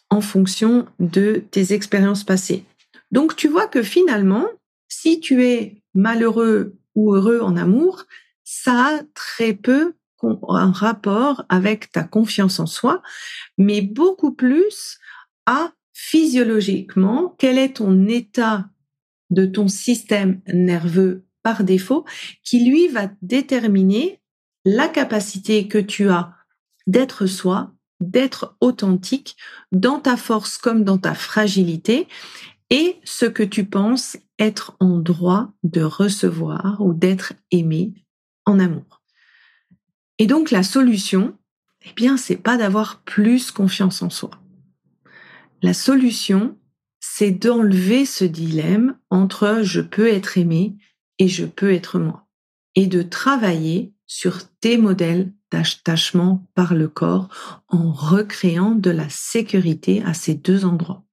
en 0.10 0.21
fonction 0.21 0.88
de 1.00 1.43
tes 1.50 1.73
expériences 1.73 2.23
passées. 2.23 2.63
Donc 3.12 3.36
tu 3.36 3.47
vois 3.47 3.67
que 3.67 3.82
finalement, 3.82 4.45
si 4.88 5.19
tu 5.19 5.43
es 5.43 5.82
malheureux 5.95 6.76
ou 6.93 7.15
heureux 7.15 7.39
en 7.41 7.58
amour, 7.58 8.06
ça 8.43 8.97
a 8.97 9.00
très 9.15 9.54
peu 9.54 9.93
un 10.21 10.71
rapport 10.71 11.43
avec 11.50 11.91
ta 11.91 12.04
confiance 12.04 12.60
en 12.60 12.67
soi, 12.67 13.02
mais 13.58 13.82
beaucoup 13.82 14.32
plus 14.32 15.00
à 15.45 15.71
physiologiquement 16.00 17.36
quel 17.40 17.58
est 17.58 17.78
ton 17.78 18.08
état 18.08 18.70
de 19.32 19.48
ton 19.48 19.68
système 19.68 20.42
nerveux 20.46 21.26
par 21.42 21.64
défaut 21.64 22.06
qui 22.44 22.64
lui 22.64 22.88
va 22.88 23.10
déterminer 23.24 24.22
la 24.64 24.88
capacité 24.90 25.68
que 25.68 25.80
tu 25.80 26.08
as 26.10 26.36
d'être 26.86 27.26
soi, 27.26 27.74
d'être 28.00 28.56
authentique 28.62 29.38
dans 29.72 30.00
ta 30.00 30.18
force 30.18 30.60
comme 30.60 30.84
dans 30.84 31.00
ta 31.00 31.16
fragilité 31.16 32.08
et 32.70 32.98
ce 33.04 33.26
que 33.26 33.44
tu 33.44 33.66
penses 33.66 34.18
être 34.38 34.78
en 34.80 35.00
droit 35.00 35.52
de 35.64 35.82
recevoir 35.82 36.78
ou 36.80 36.94
d'être 36.94 37.34
aimé 37.50 37.96
en 38.46 38.60
amour. 38.60 39.02
Et 40.20 40.28
donc 40.28 40.52
la 40.52 40.62
solution, 40.62 41.36
eh 41.84 41.94
bien, 41.94 42.18
c'est 42.18 42.38
pas 42.38 42.56
d'avoir 42.56 43.02
plus 43.02 43.50
confiance 43.50 44.04
en 44.04 44.12
soi. 44.12 44.30
La 45.62 45.74
solution, 45.74 46.56
c'est 47.00 47.32
d'enlever 47.32 48.06
ce 48.06 48.26
dilemme 48.26 48.98
entre 49.10 49.62
je 49.63 49.82
peux 49.82 50.08
être 50.08 50.38
aimé 50.38 50.76
et 51.20 51.28
je 51.28 51.46
peux 51.46 51.74
être 51.74 52.00
moi. 52.00 52.28
Et 52.76 52.86
de 52.86 53.02
travailler 53.02 53.93
sur 54.06 54.48
tes 54.60 54.78
modèles 54.78 55.34
d'attachement 55.52 56.46
par 56.54 56.76
le 56.76 56.88
corps 56.88 57.30
en 57.70 57.91
recréant 57.91 58.72
de 58.72 58.91
la 58.91 59.10
sécurité 59.10 60.04
à 60.06 60.13
ces 60.13 60.36
deux 60.36 60.63
endroits. 60.63 61.04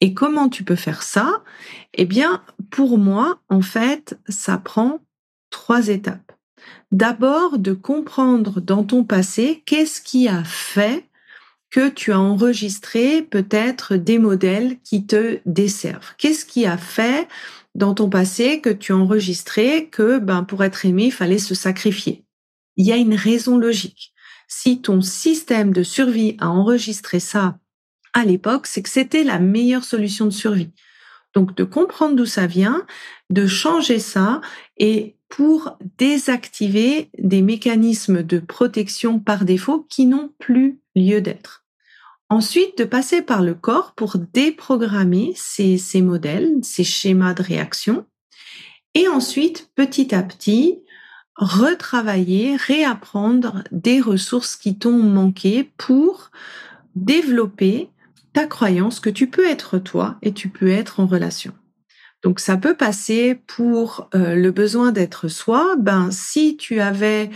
Et 0.00 0.14
comment 0.14 0.48
tu 0.48 0.64
peux 0.64 0.76
faire 0.76 1.02
ça? 1.02 1.42
Eh 1.92 2.06
bien, 2.06 2.42
pour 2.70 2.96
moi, 2.96 3.40
en 3.48 3.60
fait, 3.60 4.18
ça 4.28 4.56
prend 4.56 5.00
trois 5.50 5.88
étapes. 5.88 6.32
D'abord, 6.90 7.58
de 7.58 7.72
comprendre 7.72 8.60
dans 8.60 8.84
ton 8.84 9.04
passé 9.04 9.62
qu'est-ce 9.66 10.00
qui 10.00 10.28
a 10.28 10.42
fait 10.44 11.07
que 11.70 11.88
tu 11.88 12.12
as 12.12 12.20
enregistré 12.20 13.22
peut-être 13.22 13.96
des 13.96 14.18
modèles 14.18 14.78
qui 14.82 15.06
te 15.06 15.40
desservent. 15.44 16.14
Qu'est-ce 16.16 16.46
qui 16.46 16.66
a 16.66 16.78
fait 16.78 17.28
dans 17.74 17.94
ton 17.94 18.08
passé 18.08 18.60
que 18.60 18.70
tu 18.70 18.92
as 18.92 18.96
enregistré 18.96 19.88
que 19.88 20.18
ben, 20.18 20.44
pour 20.44 20.64
être 20.64 20.86
aimé, 20.86 21.06
il 21.06 21.12
fallait 21.12 21.38
se 21.38 21.54
sacrifier? 21.54 22.24
Il 22.76 22.86
y 22.86 22.92
a 22.92 22.96
une 22.96 23.14
raison 23.14 23.58
logique. 23.58 24.12
Si 24.46 24.80
ton 24.80 25.02
système 25.02 25.72
de 25.72 25.82
survie 25.82 26.36
a 26.40 26.48
enregistré 26.48 27.20
ça 27.20 27.58
à 28.14 28.24
l'époque, 28.24 28.66
c'est 28.66 28.82
que 28.82 28.88
c'était 28.88 29.24
la 29.24 29.38
meilleure 29.38 29.84
solution 29.84 30.24
de 30.24 30.30
survie. 30.30 30.72
Donc 31.34 31.54
de 31.54 31.64
comprendre 31.64 32.16
d'où 32.16 32.24
ça 32.24 32.46
vient, 32.46 32.86
de 33.30 33.46
changer 33.46 33.98
ça 33.98 34.40
et 34.78 35.16
pour 35.28 35.76
désactiver 35.98 37.10
des 37.18 37.42
mécanismes 37.42 38.22
de 38.22 38.38
protection 38.38 39.18
par 39.18 39.44
défaut 39.44 39.86
qui 39.88 40.06
n'ont 40.06 40.32
plus 40.38 40.80
lieu 40.94 41.20
d'être. 41.20 41.64
Ensuite, 42.30 42.78
de 42.78 42.84
passer 42.84 43.22
par 43.22 43.42
le 43.42 43.54
corps 43.54 43.94
pour 43.94 44.16
déprogrammer 44.18 45.32
ces, 45.36 45.78
ces 45.78 46.02
modèles, 46.02 46.56
ces 46.62 46.84
schémas 46.84 47.34
de 47.34 47.42
réaction. 47.42 48.06
Et 48.94 49.08
ensuite, 49.08 49.70
petit 49.74 50.14
à 50.14 50.22
petit, 50.22 50.80
retravailler, 51.36 52.56
réapprendre 52.56 53.62
des 53.70 54.00
ressources 54.00 54.56
qui 54.56 54.76
t'ont 54.78 55.02
manqué 55.02 55.70
pour 55.78 56.30
développer 56.96 57.90
ta 58.32 58.46
croyance 58.46 59.00
que 59.00 59.10
tu 59.10 59.28
peux 59.28 59.46
être 59.46 59.78
toi 59.78 60.16
et 60.20 60.34
tu 60.34 60.48
peux 60.48 60.68
être 60.68 61.00
en 61.00 61.06
relation. 61.06 61.54
Donc 62.22 62.40
ça 62.40 62.56
peut 62.56 62.74
passer 62.74 63.40
pour 63.46 64.08
euh, 64.14 64.34
le 64.34 64.50
besoin 64.50 64.92
d'être 64.92 65.28
soi. 65.28 65.76
Ben 65.78 66.10
si 66.10 66.56
tu 66.56 66.80
avais 66.80 67.30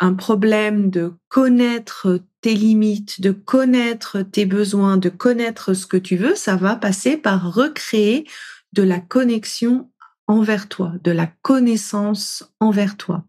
un 0.00 0.14
problème 0.14 0.90
de 0.90 1.14
connaître 1.28 2.20
tes 2.40 2.54
limites, 2.54 3.20
de 3.20 3.32
connaître 3.32 4.22
tes 4.22 4.46
besoins, 4.46 4.96
de 4.96 5.08
connaître 5.08 5.74
ce 5.74 5.86
que 5.86 5.96
tu 5.96 6.16
veux, 6.16 6.34
ça 6.34 6.56
va 6.56 6.76
passer 6.76 7.16
par 7.16 7.52
recréer 7.52 8.26
de 8.72 8.82
la 8.82 9.00
connexion 9.00 9.90
envers 10.26 10.68
toi, 10.68 10.92
de 11.02 11.10
la 11.10 11.26
connaissance 11.26 12.52
envers 12.60 12.96
toi. 12.96 13.24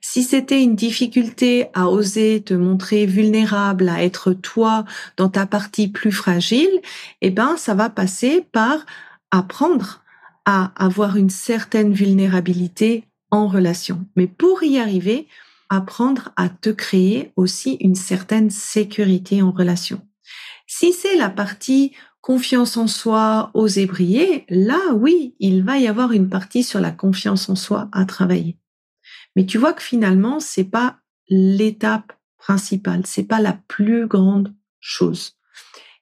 Si 0.00 0.22
c'était 0.22 0.62
une 0.62 0.76
difficulté 0.76 1.66
à 1.74 1.88
oser 1.88 2.42
te 2.42 2.54
montrer 2.54 3.04
vulnérable, 3.04 3.88
à 3.88 4.04
être 4.04 4.32
toi 4.32 4.84
dans 5.16 5.28
ta 5.28 5.44
partie 5.44 5.88
plus 5.88 6.12
fragile, 6.12 6.70
eh 7.20 7.30
ben, 7.30 7.56
ça 7.56 7.74
va 7.74 7.90
passer 7.90 8.46
par 8.52 8.86
apprendre 9.32 10.04
à 10.50 10.72
avoir 10.82 11.18
une 11.18 11.28
certaine 11.28 11.92
vulnérabilité 11.92 13.04
en 13.30 13.48
relation. 13.48 14.06
Mais 14.16 14.26
pour 14.26 14.62
y 14.62 14.78
arriver, 14.78 15.28
apprendre 15.68 16.32
à 16.36 16.48
te 16.48 16.70
créer 16.70 17.34
aussi 17.36 17.74
une 17.80 17.94
certaine 17.94 18.48
sécurité 18.48 19.42
en 19.42 19.50
relation. 19.50 20.00
Si 20.66 20.94
c'est 20.94 21.16
la 21.16 21.28
partie 21.28 21.92
confiance 22.22 22.78
en 22.78 22.86
soi, 22.86 23.50
oser 23.52 23.84
briller, 23.84 24.46
là 24.48 24.78
oui, 24.94 25.34
il 25.38 25.64
va 25.64 25.76
y 25.76 25.86
avoir 25.86 26.12
une 26.12 26.30
partie 26.30 26.64
sur 26.64 26.80
la 26.80 26.92
confiance 26.92 27.50
en 27.50 27.54
soi 27.54 27.90
à 27.92 28.06
travailler. 28.06 28.56
Mais 29.36 29.44
tu 29.44 29.58
vois 29.58 29.74
que 29.74 29.82
finalement, 29.82 30.40
c'est 30.40 30.64
pas 30.64 30.96
l'étape 31.28 32.14
principale, 32.38 33.02
c'est 33.04 33.28
pas 33.28 33.42
la 33.42 33.52
plus 33.68 34.06
grande 34.06 34.54
chose. 34.80 35.36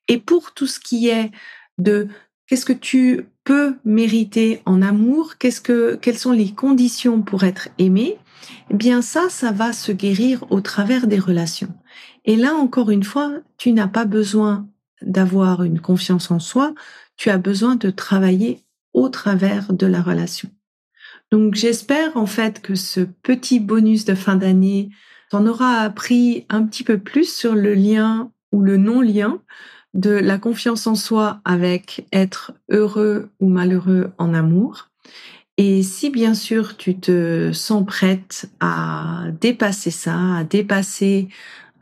Et 0.07 0.19
pour 0.19 0.55
tout 0.55 0.69
ce 0.69 0.79
qui 0.79 1.09
est 1.09 1.33
de 1.79 2.07
qu'est-ce 2.47 2.65
que 2.65 2.73
tu 2.73 3.27
peux 3.45 3.77
mériter 3.85 4.63
en 4.67 4.83
amour, 4.83 5.39
qu'est-ce 5.39 5.61
que 5.61 5.97
quelles 5.97 6.19
sont 6.19 6.33
les 6.33 6.53
conditions 6.53 7.23
pour 7.23 7.45
être 7.45 7.69
aimé, 7.79 8.19
eh 8.71 8.75
bien 8.75 9.03
ça, 9.03 9.29
ça 9.29 9.53
va 9.53 9.73
se 9.73 9.93
guérir 9.93 10.45
au 10.51 10.61
travers 10.61 11.07
des 11.07 11.19
relations. 11.19 11.75
Et 12.25 12.37
là, 12.37 12.55
encore 12.55 12.91
une 12.91 13.05
fois, 13.05 13.33
tu 13.57 13.73
n'as 13.73 13.89
pas 13.89 14.05
besoin 14.05 14.69
d'avoir 15.03 15.63
une 15.63 15.81
confiance 15.81 16.31
en 16.31 16.39
soi, 16.39 16.75
tu 17.17 17.31
as 17.31 17.39
besoin 17.39 17.77
de 17.77 17.91
travailler 17.91 18.65
au 18.95 19.09
travers 19.09 19.73
de 19.73 19.87
la 19.87 20.03
relation. 20.03 20.51
Donc 21.31 21.55
j'espère 21.55 22.17
en 22.17 22.27
fait 22.27 22.63
que 22.63 22.75
ce 22.75 23.01
petit 23.01 23.61
bonus 23.61 24.05
de 24.05 24.15
fin 24.15 24.37
d'année 24.37 24.91
t'en 25.31 25.47
aura 25.47 25.81
appris 25.81 26.47
un 26.49 26.65
petit 26.65 26.85
peu 26.85 26.99
plus 26.99 27.33
sur 27.33 27.55
le 27.55 27.75
lien 27.75 28.31
ou 28.53 28.63
le 28.63 28.77
non-lien 28.77 29.41
de 29.97 30.11
la 30.11 30.39
confiance 30.39 30.87
en 30.87 30.95
soi 30.95 31.41
avec 31.45 32.07
être 32.13 32.53
heureux 32.71 33.31
ou 33.41 33.49
malheureux 33.49 34.13
en 34.19 34.35
amour 34.35 34.91
et 35.59 35.83
si 35.83 36.11
bien 36.11 36.35
sûr 36.35 36.77
tu 36.77 36.99
te 36.99 37.51
sens 37.53 37.85
prête 37.87 38.51
à 38.61 39.25
dépasser 39.41 39.91
ça, 39.91 40.37
à 40.37 40.45
dépasser 40.45 41.29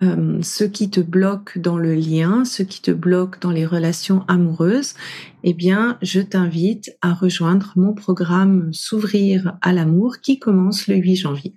euh, 0.03 0.40
ce 0.42 0.64
qui 0.64 0.90
te 0.90 1.00
bloque 1.00 1.59
dans 1.59 1.79
le 1.79 1.94
lien, 1.94 2.44
ce 2.44 2.62
qui 2.62 2.83
te 2.83 2.92
bloque 2.92 3.40
dans 3.40 3.50
les 3.50 3.66
relations 3.66 4.24
amoureuses, 4.29 4.94
eh 5.42 5.55
bien, 5.55 5.98
je 6.03 6.20
t'invite 6.20 6.96
à 7.00 7.14
rejoindre 7.14 7.72
mon 7.77 7.94
programme 7.94 8.72
S'ouvrir 8.72 9.57
à 9.61 9.72
l'amour 9.72 10.18
qui 10.20 10.38
commence 10.38 10.87
le 10.87 10.96
8 10.96 11.16
janvier. 11.16 11.55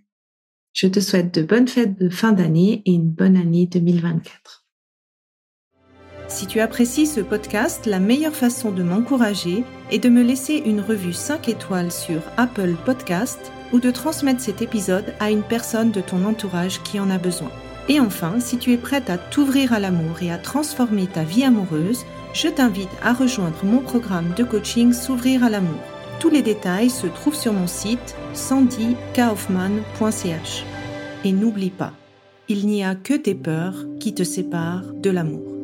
Je 0.73 0.87
te 0.87 0.99
souhaite 0.99 1.33
de 1.33 1.43
bonnes 1.43 1.67
fêtes 1.67 1.99
de 1.99 2.09
fin 2.09 2.31
d'année 2.31 2.81
et 2.85 2.93
une 2.93 3.09
bonne 3.09 3.37
année 3.37 3.67
2024. 3.67 4.66
Si 6.27 6.45
tu 6.45 6.59
apprécies 6.59 7.07
ce 7.07 7.21
podcast, 7.21 7.85
la 7.85 7.99
meilleure 7.99 8.35
façon 8.35 8.71
de 8.71 8.83
m'encourager 8.83 9.63
est 9.91 9.99
de 9.99 10.09
me 10.09 10.21
laisser 10.21 10.61
une 10.65 10.81
revue 10.81 11.13
5 11.13 11.47
étoiles 11.47 11.91
sur 11.91 12.21
Apple 12.35 12.75
Podcast 12.85 13.51
ou 13.71 13.79
de 13.79 13.91
transmettre 13.91 14.41
cet 14.41 14.61
épisode 14.61 15.13
à 15.19 15.31
une 15.31 15.43
personne 15.43 15.91
de 15.91 16.01
ton 16.01 16.25
entourage 16.25 16.81
qui 16.83 16.99
en 16.99 17.09
a 17.09 17.17
besoin. 17.17 17.51
Et 17.89 18.01
enfin, 18.01 18.39
si 18.39 18.57
tu 18.57 18.73
es 18.73 18.77
prête 18.77 19.09
à 19.09 19.17
t'ouvrir 19.17 19.71
à 19.71 19.79
l'amour 19.79 20.21
et 20.21 20.29
à 20.31 20.37
transformer 20.37 21.07
ta 21.07 21.23
vie 21.23 21.45
amoureuse, 21.45 22.03
je 22.33 22.49
t'invite 22.49 22.89
à 23.01 23.13
rejoindre 23.13 23.63
mon 23.63 23.79
programme 23.79 24.33
de 24.35 24.43
coaching 24.43 24.91
S'ouvrir 24.91 25.45
à 25.45 25.49
l'amour. 25.49 25.79
Tous 26.19 26.29
les 26.29 26.41
détails 26.41 26.89
se 26.89 27.07
trouvent 27.07 27.35
sur 27.35 27.53
mon 27.53 27.67
site 27.67 28.15
sandykaufman.ch. 28.33 30.65
Et 31.23 31.31
n'oublie 31.31 31.69
pas, 31.69 31.93
il 32.49 32.67
n'y 32.67 32.83
a 32.83 32.95
que 32.95 33.13
tes 33.13 33.35
peurs 33.35 33.85
qui 33.99 34.13
te 34.13 34.23
séparent 34.23 34.91
de 34.93 35.09
l'amour. 35.09 35.56